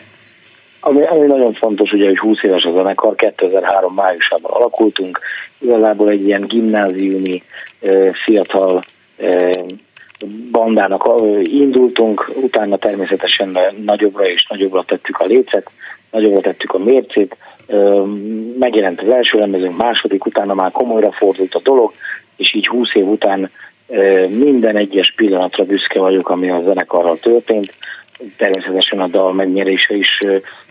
Ami, 0.80 1.02
ami 1.02 1.26
nagyon 1.26 1.52
fontos, 1.52 1.90
ugye, 1.90 2.06
hogy 2.06 2.18
20 2.18 2.42
éves 2.42 2.62
a 2.62 2.72
zenekar, 2.74 3.14
2003 3.14 3.94
májusában 3.94 4.50
alakultunk, 4.50 5.20
igazából 5.58 6.10
egy 6.10 6.26
ilyen 6.26 6.44
gimnáziumi 6.46 7.42
fiatal 8.24 8.82
bandának 10.50 11.10
indultunk, 11.42 12.30
utána 12.42 12.76
természetesen 12.76 13.58
nagyobbra 13.84 14.24
és 14.24 14.46
nagyobbra 14.48 14.84
tettük 14.84 15.18
a 15.18 15.24
lécet, 15.24 15.70
nagyobbra 16.10 16.40
tettük 16.40 16.72
a 16.72 16.78
mércét, 16.78 17.36
megjelent 18.58 19.00
az 19.00 19.12
első 19.12 19.38
lemezünk, 19.38 19.76
második, 19.76 20.26
utána 20.26 20.54
már 20.54 20.70
komolyra 20.70 21.12
fordult 21.12 21.54
a 21.54 21.60
dolog, 21.62 21.92
és 22.36 22.54
így 22.54 22.66
20 22.66 22.94
év 22.94 23.06
után 23.06 23.50
minden 24.28 24.76
egyes 24.76 25.12
pillanatra 25.16 25.64
büszke 25.64 26.00
vagyok, 26.00 26.28
ami 26.28 26.50
a 26.50 26.62
zenekarral 26.66 27.18
történt. 27.18 27.74
Természetesen 28.36 29.00
a 29.00 29.06
dal 29.06 29.32
megnyerése 29.32 29.94
is 29.94 30.18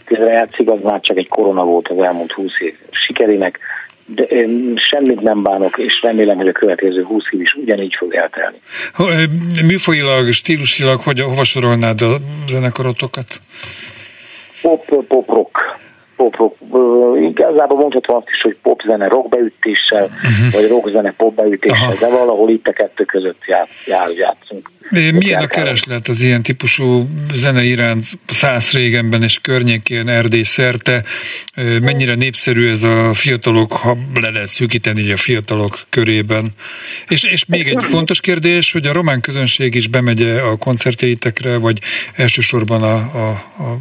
közrejátszik, 0.05 0.69
az 0.71 0.79
már 0.83 0.99
csak 0.99 1.17
egy 1.17 1.27
korona 1.27 1.63
volt 1.63 1.87
az 1.87 2.05
elmúlt 2.05 2.31
20 2.31 2.51
év 2.59 2.75
sikerének, 2.91 3.59
de 4.05 4.23
én 4.23 4.73
semmit 4.75 5.21
nem 5.21 5.43
bánok, 5.43 5.77
és 5.77 5.99
remélem, 6.01 6.37
hogy 6.37 6.47
a 6.47 6.51
következő 6.51 7.03
20 7.03 7.23
év 7.31 7.41
is 7.41 7.53
ugyanígy 7.53 7.95
fog 7.97 8.13
eltelni. 8.13 8.57
Műfajilag, 9.65 10.31
stílusilag, 10.31 10.99
hogy, 10.99 11.19
hova 11.19 11.43
sorolnád 11.43 12.01
a 12.01 12.17
zenekarotokat? 12.47 13.41
Pop, 14.61 15.05
pop 15.07 15.27
rock. 15.27 15.83
Pop, 16.15 16.35
rock. 16.35 16.55
Igazából 17.29 17.77
mondhatom 17.77 18.15
azt 18.15 18.29
is, 18.29 18.41
hogy 18.41 18.57
pop 18.61 18.81
zene 18.87 19.07
rock 19.07 19.29
beütéssel, 19.29 20.05
uh-huh. 20.05 20.51
vagy 20.51 20.67
rock 20.67 20.89
zene 20.89 21.13
pop 21.17 21.35
beütéssel, 21.35 21.87
Aha. 21.87 21.99
de 21.99 22.09
valahol 22.09 22.49
itt 22.49 22.67
a 22.67 22.73
kettő 22.73 23.03
között 23.03 23.45
jár, 23.45 23.67
jár 23.85 24.09
játszunk. 24.09 24.73
Milyen 24.89 25.43
a 25.43 25.47
kereslet 25.47 26.07
az 26.07 26.21
ilyen 26.21 26.43
típusú 26.43 27.03
zene 27.33 27.63
iránt 27.63 28.03
száz 28.27 28.71
régenben 28.71 29.23
és 29.23 29.39
környékén 29.41 30.07
Erdély 30.07 30.43
szerte? 30.43 31.03
Mennyire 31.55 32.15
népszerű 32.15 32.69
ez 32.69 32.83
a 32.83 33.13
fiatalok, 33.13 33.71
ha 33.71 33.97
le 34.13 34.29
lehet 34.29 34.47
szűkíteni 34.47 35.11
a 35.11 35.17
fiatalok 35.17 35.79
körében? 35.89 36.51
És, 37.07 37.23
és 37.23 37.45
még 37.45 37.67
egy 37.67 37.83
fontos 37.83 38.19
kérdés, 38.19 38.71
hogy 38.71 38.87
a 38.87 38.93
román 38.93 39.21
közönség 39.21 39.75
is 39.75 39.87
bemegy 39.87 40.21
a 40.21 40.57
koncertjeitekre, 40.57 41.57
vagy 41.57 41.79
elsősorban 42.15 42.81
a, 42.81 42.95
a, 42.95 43.29
a 43.63 43.77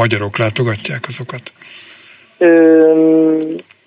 magyarok 0.00 0.38
látogatják 0.38 1.04
azokat? 1.08 1.52
Ö, 2.38 2.48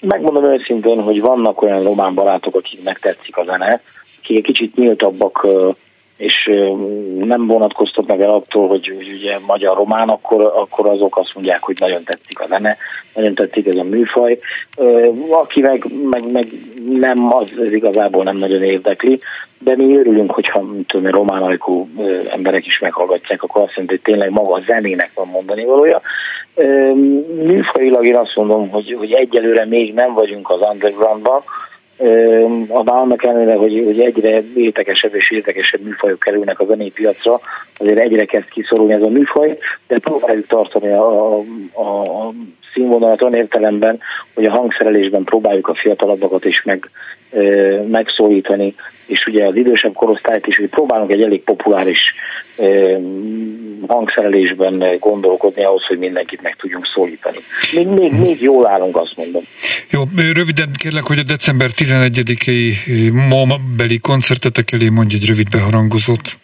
megmondom 0.02 0.46
őszintén, 0.46 1.02
hogy 1.02 1.22
vannak 1.22 1.62
olyan 1.62 1.84
román 1.84 2.14
barátok, 2.14 2.56
akiknek 2.56 3.00
tetszik 3.00 3.38
a 3.38 3.44
zene, 3.44 3.82
akik 4.22 4.38
egy 4.38 4.44
kicsit 4.44 4.76
nyíltabbak 4.76 5.48
és 6.18 6.52
nem 7.20 7.48
vonatkoztatnak 7.48 8.22
el 8.22 8.30
attól, 8.30 8.68
hogy, 8.68 8.94
ugye 9.18 9.38
magyar-román, 9.48 10.10
akkor, 10.10 10.42
akkor 10.42 10.90
azok 10.90 11.18
azt 11.18 11.34
mondják, 11.34 11.64
hogy 11.64 11.76
nagyon 11.80 12.04
tetszik 12.04 12.40
a 12.40 12.48
zene, 12.48 12.78
nagyon 13.14 13.36
tetszik 13.36 13.68
ez 13.68 13.76
a 13.76 13.84
műfaj. 13.84 14.40
Aki 15.30 15.62
meg, 15.62 15.86
meg, 16.10 16.32
meg 16.32 16.46
nem, 16.90 17.34
az, 17.34 17.52
az 17.58 17.72
igazából 17.72 18.24
nem 18.24 18.38
nagyon 18.38 18.64
érdekli, 18.64 19.20
de 19.60 19.76
mi 19.76 19.98
örülünk, 19.98 20.32
hogyha 20.32 20.66
tudom, 20.88 21.12
román 21.12 21.42
ajkú 21.42 21.90
emberek 22.30 22.66
is 22.66 22.80
meghallgatják, 22.80 23.44
akkor 23.44 23.62
azt 23.62 23.72
jelenti, 23.72 23.94
hogy 23.94 24.14
tényleg 24.14 24.30
maga 24.30 24.54
a 24.54 24.64
zenének 24.68 25.12
van 25.16 25.28
mondani 25.28 25.66
valója. 25.66 26.02
Műfajilag 27.44 28.06
én 28.06 28.16
azt 28.16 28.36
mondom, 28.36 28.70
hogy, 28.70 28.96
hogy 28.98 29.12
egyelőre 29.12 29.66
még 29.66 29.94
nem 29.94 30.14
vagyunk 30.14 30.50
az 30.50 30.62
undergroundban, 30.72 31.42
Abban 32.68 32.98
annak 32.98 33.24
ellenére, 33.24 33.56
hogy, 33.56 33.82
hogy 33.86 34.00
egyre 34.00 34.42
értekesebb 34.56 35.16
és 35.16 35.32
értekesebb 35.32 35.82
műfajok 35.82 36.20
kerülnek 36.20 36.60
a 36.60 36.66
zenei 36.66 36.92
piacra, 36.92 37.40
azért 37.78 38.00
egyre 38.00 38.26
kezd 38.26 38.50
kiszorulni 38.50 38.94
ez 38.94 39.02
a 39.02 39.10
műfaj, 39.10 39.58
de 39.88 40.00
próbáljuk 40.00 40.48
tartani 40.48 40.92
a, 40.92 41.38
a, 41.74 42.02
a 42.02 42.34
színvonalat 42.74 43.22
olyan 43.22 43.36
értelemben, 43.36 44.00
hogy 44.34 44.46
a 44.46 44.52
hangszerelésben 44.52 45.24
próbáljuk 45.24 45.68
a 45.68 45.76
fiatalabbakat 45.76 46.46
is 46.46 46.64
meg, 46.64 46.90
megszólítani, 47.88 48.74
és 49.06 49.26
ugye 49.26 49.46
az 49.48 49.56
idősebb 49.56 49.94
korosztályt 49.94 50.48
is, 50.48 50.58
hogy 50.58 50.70
próbálunk 50.70 51.12
egy 51.12 51.22
elég 51.22 51.44
populáris 51.44 52.02
hangszerelésben 53.88 54.98
gondolkodni 55.00 55.64
ahhoz, 55.64 55.86
hogy 55.86 55.98
mindenkit 55.98 56.42
meg 56.42 56.56
tudjunk 56.56 56.86
szólítani. 56.86 57.38
Még, 57.74 57.88
még, 57.88 58.12
még 58.12 58.42
jól 58.42 58.68
állunk, 58.68 58.98
azt 58.98 59.14
mondom. 59.16 59.42
Jó, 59.90 60.04
röviden 60.16 60.70
kérlek, 60.78 61.04
hogy 61.04 61.20
a 61.20 61.24
december 61.24 61.70
11-i 61.76 62.74
MOM 63.30 63.50
beli 63.78 64.00
koncertetek 64.00 64.72
elé 64.72 64.90
mondj 64.90 65.16
egy 65.16 65.28
rövid 65.28 65.50
beharangozót. 65.50 66.38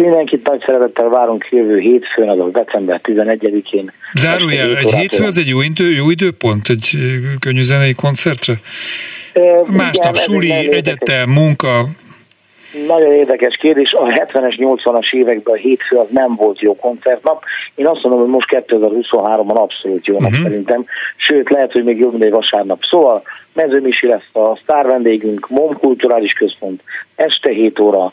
Mindenkit 0.00 0.48
nagy 0.48 0.62
szeretettel 0.66 1.08
várunk 1.08 1.48
jövő 1.50 1.78
hétfőn, 1.78 2.28
azaz 2.28 2.52
december 2.52 3.00
11-én. 3.04 3.92
Zárójel, 4.14 4.76
egy 4.76 4.92
hétfő 4.92 5.24
az 5.24 5.38
egy 5.38 5.48
jó, 5.48 5.60
idő, 5.60 5.90
jó 5.90 6.10
időpont 6.10 6.68
egy 6.68 6.90
könnyű 7.38 7.60
zenei 7.60 7.94
koncertre? 7.94 8.54
Másnap 9.66 10.16
suli, 10.16 10.50
egyetem, 10.50 11.30
munka, 11.30 11.84
nagyon 12.86 13.12
érdekes 13.12 13.56
kérdés. 13.56 13.92
A 13.92 14.06
70-es, 14.06 14.54
80-as 14.58 15.12
években 15.12 15.54
a 15.54 15.56
hétfő 15.56 15.96
az 15.96 16.06
nem 16.10 16.34
volt 16.34 16.60
jó 16.60 16.76
koncertnap. 16.76 17.44
Én 17.74 17.86
azt 17.86 18.02
mondom, 18.02 18.20
hogy 18.20 18.30
most 18.30 18.48
2023-ban 18.50 19.54
abszolút 19.54 20.06
jó 20.06 20.20
nap 20.20 20.30
uh-huh. 20.30 20.46
szerintem. 20.46 20.84
Sőt, 21.16 21.50
lehet, 21.50 21.72
hogy 21.72 21.84
még 21.84 21.98
jobb, 21.98 22.12
mint 22.12 22.24
egy 22.24 22.30
vasárnap. 22.30 22.78
Szóval 22.90 23.22
Mezőmisi 23.54 24.06
lesz 24.06 24.28
a 24.32 24.56
sztár 24.62 24.86
vendégünk, 24.86 25.48
MOM 25.48 25.78
Kulturális 25.78 26.32
Központ, 26.32 26.82
este 27.14 27.50
7 27.50 27.78
óra, 27.78 28.12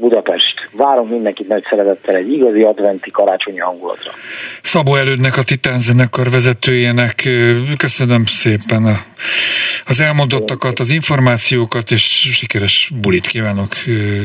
Budapest. 0.00 0.68
Várunk 0.72 1.10
mindenkit 1.10 1.48
nagy 1.48 1.64
szeretettel 1.70 2.14
egy 2.14 2.32
igazi 2.32 2.62
adventi 2.62 3.10
karácsonyi 3.10 3.58
hangulatra. 3.58 4.10
Szabó 4.62 4.96
Elődnek, 4.96 5.36
a 5.36 5.42
Titán 5.42 5.78
zenekar 5.78 6.30
vezetőjének 6.30 7.28
köszönöm 7.76 8.24
szépen 8.24 8.84
a, 8.84 8.96
az 9.84 10.00
elmondottakat, 10.00 10.78
az 10.78 10.90
információkat, 10.90 11.90
és 11.90 12.02
sikeres 12.32 12.90
bulit 13.00 13.26
kívánok 13.26 13.68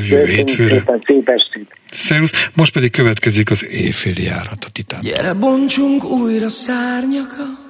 jövő 0.09 0.25
hétfőre. 0.25 0.83
Szép 1.05 1.29
estét! 1.29 1.67
Szerusz, 1.91 2.49
most 2.55 2.73
pedig 2.73 2.91
következik 2.91 3.49
az 3.49 3.65
éjféli 3.65 4.23
járat 4.23 4.63
a 4.67 4.69
Titán. 4.71 4.99
Gyere, 5.01 5.33
bontsunk 5.33 6.03
újra 6.03 6.49
szárnyakat, 6.49 7.63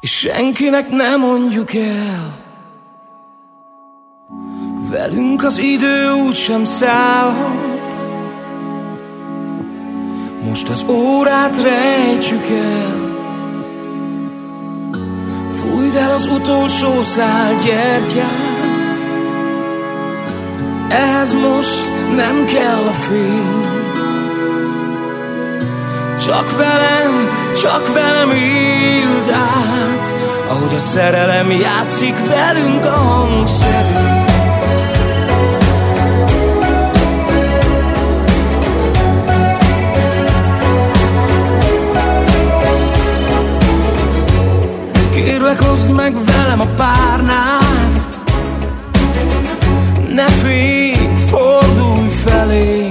és 0.00 0.10
senkinek 0.10 0.88
nem 0.88 1.20
mondjuk 1.20 1.74
el, 1.74 2.46
Velünk 4.90 5.44
az 5.44 5.58
idő 5.58 6.12
úgy 6.12 6.34
sem 6.34 6.64
szállhat. 6.64 7.94
Most 10.44 10.68
az 10.68 10.84
órát 10.88 11.62
rejtsük 11.62 12.46
el. 12.48 13.16
Fújd 15.60 15.94
el 15.94 16.10
az 16.10 16.26
utolsó 16.26 17.02
szál 17.02 17.54
gyertyát. 17.64 18.96
Ehhez 20.88 21.34
most 21.34 21.92
nem 22.16 22.44
kell 22.44 22.86
a 22.86 22.92
fény. 22.92 23.66
Csak 26.26 26.56
velem, 26.56 27.28
csak 27.62 27.92
velem 27.92 28.30
éld 28.30 29.30
át. 29.32 30.14
Ahogy 30.48 30.74
a 30.74 30.78
szerelem 30.78 31.50
játszik 31.50 32.14
velünk 32.26 32.84
a 32.84 32.90
hangszerünk 32.90 34.27
Kérlek, 45.48 45.68
hozd 45.68 45.90
meg 45.90 46.14
velem 46.24 46.60
a 46.60 46.66
párnát. 46.76 48.08
Ne 50.14 50.26
félj, 50.26 50.92
fordulj 51.28 52.08
felé. 52.08 52.90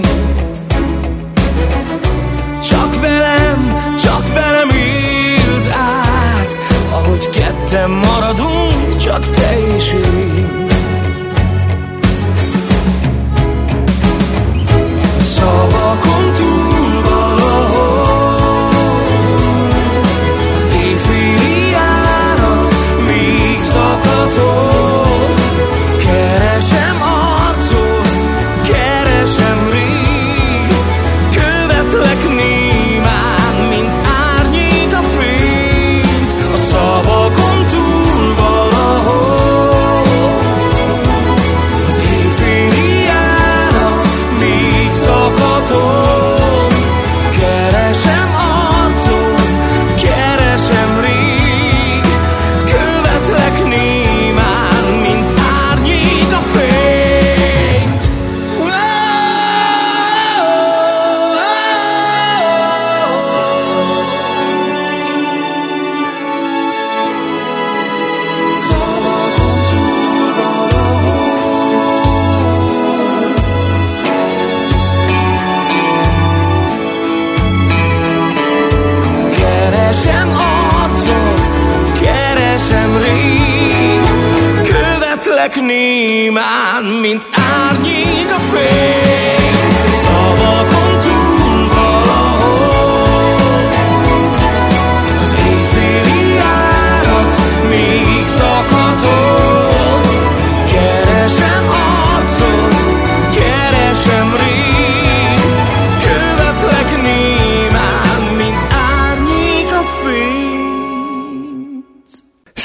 Csak 2.70 3.02
velem, 3.02 3.76
csak 4.04 4.34
velem 4.34 4.70
éld 4.70 5.72
át. 5.72 6.60
Ahogy 6.92 7.30
ketten 7.30 7.90
maradunk, 7.90 8.96
csak 8.96 9.30
te 9.30 9.76
és 9.78 9.92
én 9.92 10.67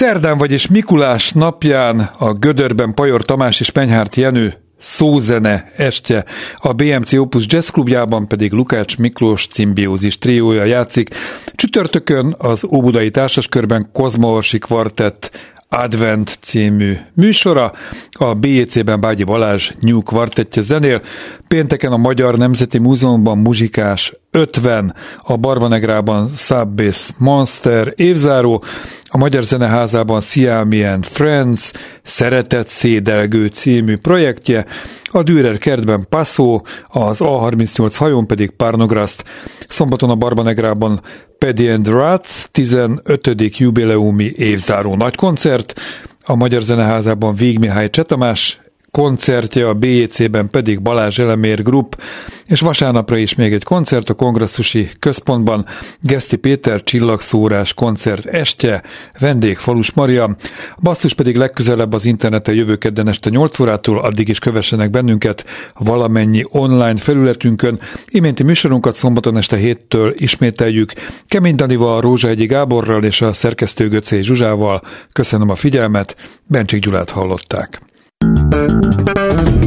Szerdán, 0.02 0.38
vagyis 0.38 0.66
Mikulás 0.66 1.32
napján 1.32 2.10
a 2.18 2.32
Gödörben 2.32 2.94
Pajor 2.94 3.24
Tamás 3.24 3.60
és 3.60 3.70
Penyhárt 3.70 4.16
Jenő 4.16 4.54
szózene 4.78 5.72
estje, 5.76 6.24
a 6.56 6.72
BMC 6.72 7.12
Opus 7.12 7.44
Jazz 7.48 7.68
Klubjában 7.68 8.28
pedig 8.28 8.52
Lukács 8.52 8.98
Miklós 8.98 9.46
cimbiózis 9.46 10.18
triója 10.18 10.64
játszik. 10.64 11.14
Csütörtökön 11.54 12.34
az 12.38 12.64
Óbudai 12.64 13.10
Társaskörben 13.10 13.88
Kozmaorsi 13.92 14.58
Kvartett 14.58 15.30
Advent 15.68 16.38
című 16.40 16.96
műsora, 17.14 17.72
a 18.12 18.34
BJC-ben 18.34 19.00
Bágyi 19.00 19.24
Balázs 19.24 19.70
New 19.80 20.02
Quartettje 20.02 20.62
zenél, 20.62 21.02
pénteken 21.48 21.92
a 21.92 21.96
Magyar 21.96 22.38
Nemzeti 22.38 22.78
Múzeumban 22.78 23.38
muzsikás 23.38 24.12
50, 24.34 24.94
a 25.22 25.36
Barbanegrában 25.36 26.28
Subbase 26.36 27.12
Monster 27.18 27.92
évzáró, 27.96 28.62
a 29.08 29.18
Magyar 29.18 29.42
Zeneházában 29.42 30.20
Siami 30.20 30.86
Friends, 31.00 31.70
Szeretett 32.02 32.66
Szédelgő 32.66 33.46
című 33.46 33.96
projektje, 33.96 34.66
a 35.04 35.22
Dürer 35.22 35.58
kertben 35.58 36.06
Passzó, 36.08 36.64
az 36.86 37.18
A38 37.20 37.94
hajón 37.96 38.26
pedig 38.26 38.50
Párnograszt, 38.50 39.24
szombaton 39.68 40.10
a 40.10 40.14
Barbanegrában 40.14 41.00
Paddy 41.38 41.68
and 41.68 41.88
Rats 41.88 42.44
15. 42.50 43.58
jubileumi 43.58 44.32
évzáró 44.36 44.94
nagykoncert, 44.94 45.80
a 46.24 46.34
Magyar 46.34 46.62
Zeneházában 46.62 47.34
Vég 47.34 47.58
Mihály 47.58 47.90
Csetamás 47.90 48.60
koncertje, 48.92 49.68
a 49.68 49.74
BJC-ben 49.74 50.50
pedig 50.50 50.82
Balázs 50.82 51.18
Elemér 51.18 51.62
Group, 51.62 52.00
és 52.46 52.60
vasárnapra 52.60 53.16
is 53.16 53.34
még 53.34 53.52
egy 53.52 53.64
koncert 53.64 54.08
a 54.08 54.14
kongresszusi 54.14 54.88
központban, 54.98 55.66
Geszti 56.00 56.36
Péter 56.36 56.82
csillagszórás 56.82 57.74
koncert 57.74 58.26
estje, 58.26 58.82
vendég 59.18 59.56
Falus 59.56 59.92
Maria, 59.92 60.36
basszus 60.82 61.14
pedig 61.14 61.36
legközelebb 61.36 61.92
az 61.92 62.04
interneten 62.04 62.54
jövő 62.54 62.76
kedden 62.76 63.08
este 63.08 63.30
8 63.30 63.58
órától, 63.58 63.98
addig 63.98 64.28
is 64.28 64.38
kövessenek 64.38 64.90
bennünket 64.90 65.44
valamennyi 65.78 66.42
online 66.50 66.96
felületünkön. 66.96 67.80
Iménti 68.08 68.42
műsorunkat 68.42 68.94
szombaton 68.94 69.36
este 69.36 69.56
héttől 69.56 70.14
ismételjük. 70.16 70.92
Kemény 71.26 71.54
Danival, 71.54 72.00
Rózsa 72.00 72.28
Egyi 72.28 72.46
Gáborral 72.46 73.04
és 73.04 73.22
a 73.22 73.32
szerkesztő 73.32 73.88
Göcé 73.88 74.20
Zsuzsával. 74.20 74.82
Köszönöm 75.12 75.48
a 75.48 75.54
figyelmet, 75.54 76.16
Bencsik 76.46 76.82
Gyulát 76.82 77.10
hallották. 77.10 77.91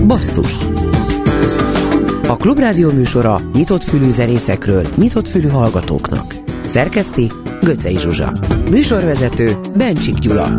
Basszus 0.08 0.54
A 2.28 2.38
Klubrádió 2.38 2.92
műsora 2.92 3.42
nyitott 3.54 3.84
fülű 3.84 4.12
zenészekről, 4.12 4.88
nyitott 4.96 5.28
fülű 5.28 5.48
hallgatóknak. 5.48 6.36
Szerkeszti 6.66 7.32
Göcej 7.62 7.94
Zsuzsa. 7.94 8.32
Műsorvezető 8.70 9.58
Bencsik 9.78 10.20
Gyula. 10.20 10.58